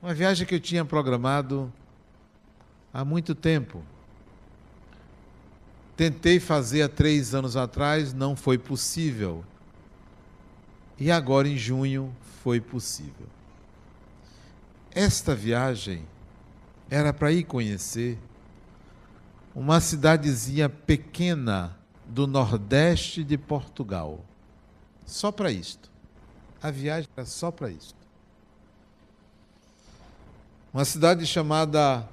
Uma 0.00 0.14
viagem 0.14 0.46
que 0.46 0.54
eu 0.54 0.60
tinha 0.60 0.86
programado 0.86 1.70
há 2.94 3.04
muito 3.04 3.34
tempo. 3.34 3.84
Tentei 5.94 6.40
fazer 6.40 6.80
há 6.80 6.88
três 6.88 7.34
anos 7.34 7.54
atrás, 7.54 8.14
não 8.14 8.34
foi 8.34 8.56
possível. 8.56 9.44
E 10.98 11.10
agora, 11.10 11.46
em 11.46 11.58
junho, 11.58 12.16
foi 12.42 12.58
possível. 12.58 13.26
Esta 14.92 15.34
viagem 15.34 16.06
era 16.88 17.12
para 17.12 17.30
ir 17.32 17.44
conhecer 17.44 18.18
uma 19.60 19.78
cidadezinha 19.78 20.70
pequena 20.70 21.76
do 22.06 22.26
nordeste 22.26 23.22
de 23.22 23.36
Portugal. 23.36 24.24
Só 25.04 25.30
para 25.30 25.52
isto. 25.52 25.90
A 26.62 26.70
viagem 26.70 27.10
era 27.14 27.26
só 27.26 27.50
para 27.50 27.70
isto. 27.70 27.94
Uma 30.72 30.82
cidade 30.86 31.26
chamada 31.26 32.08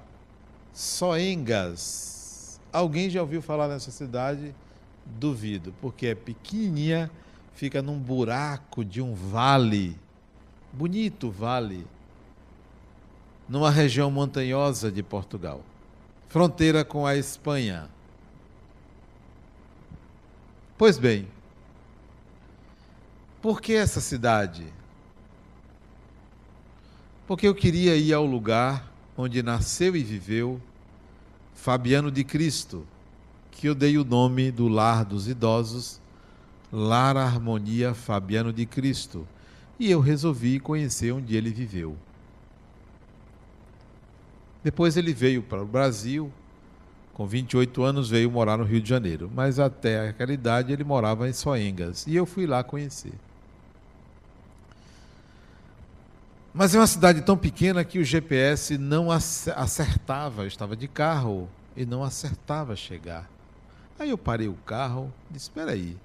Soengas. 0.74 2.60
Alguém 2.74 3.10
já 3.10 3.22
ouviu 3.22 3.41
falar 3.41 3.70
nessa 3.70 3.91
cidade? 3.91 4.54
Duvido, 5.06 5.74
porque 5.80 6.08
é 6.08 6.16
pequenininha, 6.16 7.10
fica 7.54 7.82
num 7.82 7.98
buraco 7.98 8.84
de 8.84 9.02
um 9.02 9.16
vale, 9.16 9.98
bonito 10.74 11.32
vale, 11.32 11.88
numa 13.48 13.72
região 13.72 14.12
montanhosa 14.12 14.91
de 14.91 15.02
Portugal, 15.02 15.64
fronteira 16.28 16.84
com 16.84 17.05
a 17.05 17.15
Espanha. 17.15 17.89
Pois 20.78 20.97
bem, 20.97 21.28
por 23.41 23.61
que 23.61 23.73
essa 23.73 24.01
cidade? 24.01 24.65
Porque 27.25 27.47
eu 27.47 27.55
queria 27.55 27.95
ir 27.95 28.13
ao 28.13 28.25
lugar 28.25 28.91
onde 29.17 29.41
nasceu 29.41 29.95
e 29.95 30.03
viveu 30.03 30.61
Fabiano 31.53 32.11
de 32.11 32.23
Cristo, 32.23 32.86
que 33.51 33.67
eu 33.67 33.73
dei 33.73 33.97
o 33.97 34.05
nome 34.05 34.51
do 34.51 34.67
lar 34.67 35.03
dos 35.03 35.28
idosos, 35.28 35.99
Lar 36.71 37.17
Harmonia 37.17 37.93
Fabiano 37.93 38.53
de 38.53 38.65
Cristo, 38.65 39.28
e 39.80 39.89
eu 39.89 39.99
resolvi 39.99 40.59
conhecer 40.59 41.11
onde 41.11 41.36
ele 41.36 41.49
viveu. 41.49 41.97
Depois 44.64 44.97
ele 44.97 45.14
veio 45.14 45.41
para 45.43 45.62
o 45.62 45.66
Brasil, 45.66 46.32
com 47.14 47.26
28 47.26 47.84
anos 47.84 48.10
veio 48.10 48.30
morar 48.30 48.58
no 48.58 48.64
Rio 48.64 48.82
de 48.82 48.89
Janeiro, 48.89 49.32
mas 49.34 49.60
até 49.60 50.10
aquela 50.10 50.34
idade 50.34 50.72
ele 50.72 50.84
morava 50.84 51.28
em 51.28 51.34
Soengas, 51.34 52.05
e 52.05 52.16
eu 52.16 52.26
fui 52.26 52.45
lá 52.45 52.64
conhecer. 52.64 53.14
Mas 56.53 56.74
é 56.74 56.80
uma 56.80 56.88
cidade 56.88 57.22
tão 57.22 57.38
pequena 57.38 57.86
que 57.86 57.99
o 57.99 58.03
GPS 58.03 58.80
não 58.80 59.12
acertava. 59.12 60.41
Eu 60.41 60.47
estava 60.47 60.76
de 60.76 60.88
carro 60.88 61.47
e 61.76 61.86
não 61.86 62.03
acertava 62.03 62.76
chegar. 62.76 63.30
Aí 63.99 64.10
eu 64.10 64.18
parei 64.18 64.47
o 64.47 64.55
carro 64.66 65.14
e 65.30 65.34
disse: 65.34 65.45
Espera 65.45 65.74
aí, 65.74 65.95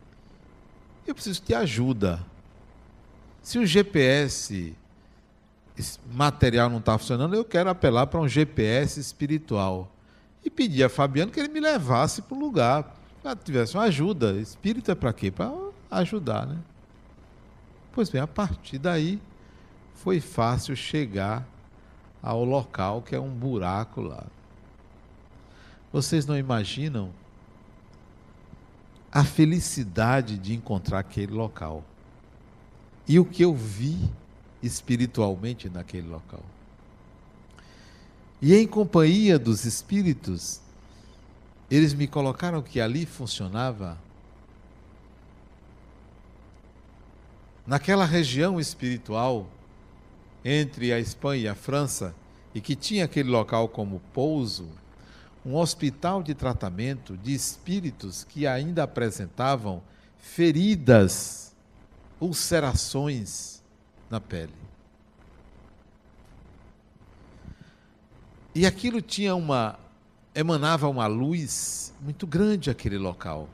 eu 1.06 1.14
preciso 1.14 1.42
de 1.42 1.54
ajuda. 1.54 2.22
Se 3.42 3.58
o 3.58 3.66
GPS 3.66 4.74
material 6.10 6.68
não 6.68 6.78
está 6.78 6.96
funcionando, 6.98 7.34
eu 7.34 7.44
quero 7.44 7.70
apelar 7.70 8.06
para 8.06 8.20
um 8.20 8.28
GPS 8.28 9.00
espiritual. 9.00 9.90
E 10.44 10.50
pedir 10.50 10.84
a 10.84 10.88
Fabiano 10.88 11.30
que 11.30 11.38
ele 11.38 11.48
me 11.48 11.60
levasse 11.60 12.22
para 12.22 12.36
um 12.36 12.40
lugar, 12.40 12.96
para 13.22 13.36
tivesse 13.36 13.74
uma 13.74 13.84
ajuda. 13.84 14.32
Espírito 14.32 14.90
é 14.90 14.94
para 14.94 15.12
quê? 15.12 15.30
Para 15.30 15.52
ajudar, 15.90 16.46
né? 16.46 16.58
Pois 17.92 18.08
bem, 18.08 18.20
a 18.20 18.26
partir 18.26 18.78
daí 18.78 19.20
foi 19.94 20.20
fácil 20.20 20.74
chegar 20.74 21.46
ao 22.22 22.44
local 22.44 23.02
que 23.02 23.14
é 23.14 23.20
um 23.20 23.30
buraco 23.30 24.00
lá. 24.00 24.24
Vocês 25.92 26.26
não 26.26 26.36
imaginam 26.36 27.10
a 29.12 29.24
felicidade 29.24 30.38
de 30.38 30.54
encontrar 30.54 31.00
aquele 31.00 31.32
local. 31.32 31.84
E 33.06 33.18
o 33.18 33.24
que 33.24 33.44
eu 33.44 33.54
vi 33.54 34.10
espiritualmente 34.62 35.68
naquele 35.68 36.08
local. 36.08 36.42
E 38.40 38.54
em 38.54 38.66
companhia 38.66 39.38
dos 39.38 39.64
espíritos, 39.64 40.60
eles 41.70 41.94
me 41.94 42.06
colocaram 42.06 42.60
que 42.60 42.80
ali 42.80 43.06
funcionava 43.06 43.96
naquela 47.66 48.04
região 48.04 48.60
espiritual 48.60 49.48
entre 50.44 50.92
a 50.92 50.98
Espanha 50.98 51.42
e 51.44 51.48
a 51.48 51.54
França, 51.54 52.14
e 52.54 52.60
que 52.60 52.74
tinha 52.74 53.04
aquele 53.04 53.30
local 53.30 53.68
como 53.68 54.00
pouso, 54.12 54.68
um 55.46 55.56
hospital 55.56 56.22
de 56.22 56.34
tratamento 56.34 57.16
de 57.16 57.32
espíritos 57.32 58.24
que 58.24 58.46
ainda 58.46 58.82
apresentavam 58.82 59.82
feridas, 60.18 61.54
ulcerações 62.20 63.61
na 64.12 64.20
pele. 64.20 64.52
E 68.54 68.66
aquilo 68.66 69.00
tinha 69.00 69.34
uma 69.34 69.78
emanava 70.34 70.86
uma 70.86 71.06
luz 71.06 71.94
muito 71.98 72.26
grande 72.26 72.68
aquele 72.68 72.98
local. 72.98 73.48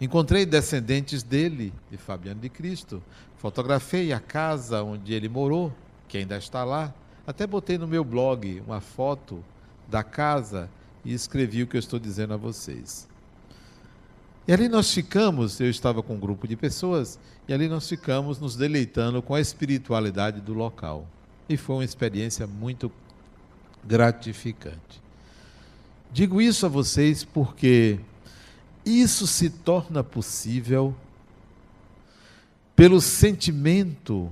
Encontrei 0.00 0.46
descendentes 0.46 1.22
dele, 1.22 1.74
de 1.90 1.98
Fabiano 1.98 2.40
de 2.40 2.48
Cristo. 2.48 3.02
Fotografei 3.36 4.14
a 4.14 4.20
casa 4.20 4.82
onde 4.82 5.12
ele 5.12 5.28
morou, 5.28 5.70
que 6.08 6.16
ainda 6.16 6.38
está 6.38 6.64
lá. 6.64 6.92
Até 7.26 7.46
botei 7.46 7.76
no 7.76 7.86
meu 7.86 8.02
blog 8.02 8.62
uma 8.66 8.80
foto 8.80 9.44
da 9.86 10.02
casa 10.02 10.70
e 11.04 11.12
escrevi 11.12 11.62
o 11.62 11.66
que 11.66 11.76
eu 11.76 11.80
estou 11.80 11.98
dizendo 11.98 12.32
a 12.32 12.38
vocês. 12.38 13.06
E 14.46 14.52
ali 14.52 14.68
nós 14.68 14.92
ficamos, 14.92 15.58
eu 15.58 15.70
estava 15.70 16.02
com 16.02 16.14
um 16.14 16.20
grupo 16.20 16.46
de 16.46 16.54
pessoas, 16.54 17.18
e 17.48 17.54
ali 17.54 17.66
nós 17.66 17.88
ficamos 17.88 18.38
nos 18.38 18.56
deleitando 18.56 19.22
com 19.22 19.34
a 19.34 19.40
espiritualidade 19.40 20.40
do 20.40 20.52
local. 20.52 21.06
E 21.48 21.56
foi 21.56 21.76
uma 21.76 21.84
experiência 21.84 22.46
muito 22.46 22.92
gratificante. 23.82 25.02
Digo 26.12 26.40
isso 26.40 26.66
a 26.66 26.68
vocês 26.68 27.24
porque 27.24 27.98
isso 28.84 29.26
se 29.26 29.48
torna 29.48 30.04
possível 30.04 30.94
pelo 32.76 33.00
sentimento 33.00 34.30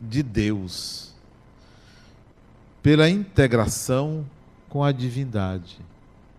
de 0.00 0.22
Deus, 0.22 1.14
pela 2.82 3.08
integração 3.08 4.28
com 4.68 4.84
a 4.84 4.92
divindade, 4.92 5.78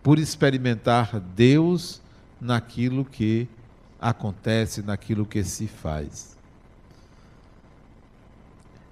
por 0.05 0.19
experimentar 0.19 1.19
Deus 1.19 1.99
naquilo 2.39 3.03
que 3.03 3.47
acontece, 3.99 4.83
naquilo 4.83 5.25
que 5.25 5.43
se 5.43 5.67
faz. 5.67 6.37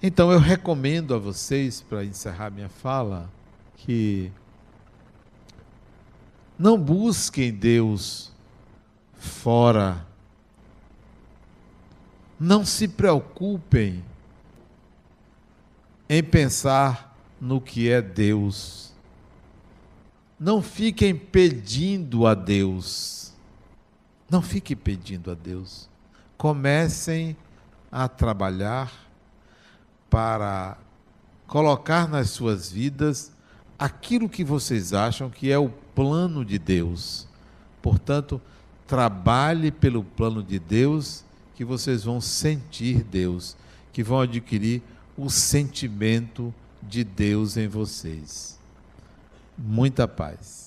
Então 0.01 0.31
eu 0.31 0.39
recomendo 0.39 1.13
a 1.13 1.19
vocês, 1.19 1.81
para 1.81 2.03
encerrar 2.03 2.49
minha 2.49 2.67
fala, 2.67 3.29
que 3.77 4.31
não 6.57 6.79
busquem 6.79 7.53
Deus 7.53 8.33
fora. 9.13 10.07
Não 12.39 12.65
se 12.65 12.87
preocupem 12.87 14.03
em 16.09 16.23
pensar 16.23 17.15
no 17.39 17.61
que 17.61 17.87
é 17.87 18.01
Deus. 18.01 18.92
Não 20.43 20.61
fiquem 20.61 21.15
pedindo 21.15 22.27
a 22.27 22.33
Deus. 22.33 23.31
Não 24.29 24.41
fiquem 24.41 24.75
pedindo 24.75 25.31
a 25.31 25.33
Deus. 25.33 25.87
Comecem 26.37 27.37
a 27.89 28.09
trabalhar 28.09 28.91
para 30.09 30.77
colocar 31.47 32.09
nas 32.09 32.31
suas 32.31 32.69
vidas 32.69 33.31
aquilo 33.79 34.27
que 34.27 34.43
vocês 34.43 34.91
acham 34.91 35.29
que 35.29 35.49
é 35.49 35.57
o 35.57 35.69
plano 35.69 36.43
de 36.43 36.59
Deus. 36.59 37.25
Portanto, 37.81 38.41
trabalhe 38.85 39.71
pelo 39.71 40.03
plano 40.03 40.43
de 40.43 40.59
Deus, 40.59 41.23
que 41.55 41.63
vocês 41.63 42.03
vão 42.03 42.19
sentir 42.19 43.01
Deus, 43.01 43.55
que 43.93 44.03
vão 44.03 44.19
adquirir 44.19 44.81
o 45.15 45.29
sentimento 45.29 46.53
de 46.81 47.05
Deus 47.05 47.55
em 47.55 47.69
vocês. 47.69 48.61
Muita 49.57 50.07
paz. 50.07 50.62